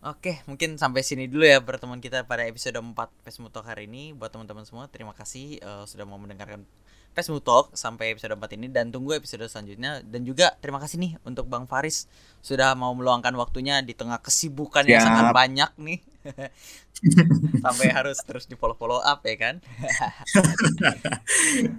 Oke, 0.00 0.40
mungkin 0.48 0.80
sampai 0.80 1.04
sini 1.04 1.28
dulu 1.28 1.44
ya 1.44 1.60
pertemuan 1.60 2.00
kita 2.00 2.24
pada 2.24 2.48
episode 2.48 2.72
4 2.72 2.96
Facebook 3.20 3.52
Talk 3.52 3.68
hari 3.68 3.84
ini. 3.84 4.16
Buat 4.16 4.32
teman-teman 4.32 4.64
semua, 4.64 4.88
terima 4.88 5.12
kasih 5.12 5.60
uh, 5.60 5.84
sudah 5.84 6.08
mau 6.08 6.16
mendengarkan 6.16 6.64
Facebook 7.12 7.44
Talk 7.44 7.76
sampai 7.76 8.16
episode 8.16 8.32
4 8.32 8.56
ini 8.56 8.72
dan 8.72 8.88
tunggu 8.88 9.18
episode 9.18 9.44
selanjutnya 9.44 10.00
dan 10.00 10.24
juga 10.24 10.56
terima 10.64 10.80
kasih 10.80 10.96
nih 11.04 11.12
untuk 11.26 11.52
Bang 11.52 11.68
Faris 11.68 12.08
sudah 12.40 12.72
mau 12.78 12.96
meluangkan 12.96 13.36
waktunya 13.36 13.84
di 13.84 13.92
tengah 13.92 14.24
kesibukan 14.24 14.88
yang 14.88 15.04
sangat 15.04 15.36
banyak 15.36 15.70
nih. 15.76 16.00
sampai 17.64 17.88
harus 17.92 18.20
terus 18.24 18.44
di 18.44 18.56
follow-follow 18.56 19.04
up 19.04 19.20
ya 19.28 19.36
kan. 19.36 19.54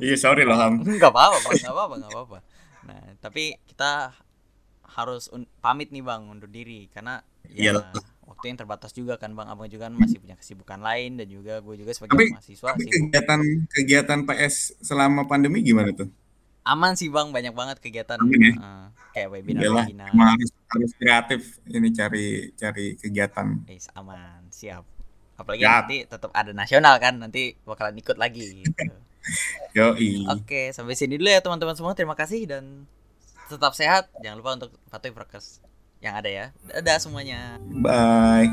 Iya, 0.02 0.18
sorry 0.18 0.46
loh, 0.46 0.58
Ham. 0.58 0.82
Enggak 0.82 1.14
apa-apa, 1.14 1.50
enggak 1.54 1.74
apa-apa, 1.74 1.94
enggak 1.98 2.12
apa-apa. 2.14 2.38
Nah, 2.88 3.02
tapi 3.22 3.58
kita 3.70 4.16
harus 4.92 5.32
pamit 5.64 5.90
nih 5.94 6.04
Bang 6.04 6.28
undur 6.28 6.52
diri 6.52 6.92
karena 6.92 7.24
ya 7.48 7.72
Iyalah. 7.72 7.96
waktu 8.28 8.52
yang 8.52 8.58
terbatas 8.60 8.92
juga 8.92 9.16
kan 9.16 9.32
Bang 9.32 9.48
Abang 9.48 9.72
juga 9.72 9.88
kan 9.88 9.96
masih 9.96 10.20
punya 10.20 10.36
kesibukan 10.36 10.84
lain 10.84 11.16
dan 11.16 11.28
juga 11.32 11.64
gue 11.64 11.76
juga 11.80 11.96
sebagai 11.96 12.20
tapi, 12.20 12.28
mahasiswa 12.36 12.70
tapi 12.76 12.84
kegiatan 12.92 13.42
kegiatan 13.72 14.20
PS 14.28 14.56
selama 14.84 15.24
pandemi 15.28 15.64
gimana 15.64 15.96
tuh? 15.96 16.12
aman 16.62 16.94
sih 16.94 17.10
bang 17.10 17.34
banyak 17.34 17.58
banget 17.58 17.82
kegiatan 17.82 18.22
Aman 18.22 18.38
ya? 18.38 18.54
uh, 18.62 18.88
kayak 19.18 19.34
webinar 19.34 19.62
Iyalah, 19.66 19.86
webinar 19.90 20.10
harus 20.14 20.50
harus 20.70 20.92
kreatif 20.94 21.42
ini 21.66 21.90
cari 21.90 22.28
cari 22.54 22.86
kegiatan. 23.02 23.66
Is, 23.66 23.90
aman 23.98 24.46
siap 24.54 24.86
apalagi 25.42 25.66
Siap. 25.66 25.74
nanti 25.82 25.98
tetap 26.06 26.32
ada 26.38 26.52
nasional 26.54 26.96
kan 27.02 27.18
nanti 27.18 27.58
bakalan 27.66 27.98
ikut 27.98 28.18
lagi 28.22 28.62
gitu. 28.62 28.70
Yo, 29.72 29.96
Oke, 30.34 30.76
sampai 30.76 30.98
sini 30.98 31.16
dulu 31.16 31.30
ya 31.32 31.40
teman-teman 31.40 31.78
semua. 31.78 31.96
Terima 31.96 32.18
kasih 32.18 32.44
dan 32.50 32.86
tetap 33.48 33.76
sehat. 33.76 34.12
Jangan 34.20 34.38
lupa 34.40 34.52
untuk 34.58 34.72
patuhi 34.92 35.14
prokes 35.14 35.64
yang 36.02 36.18
ada 36.18 36.30
ya. 36.30 36.46
Dadah 36.68 36.98
semuanya. 37.00 37.62
Bye. 37.80 38.50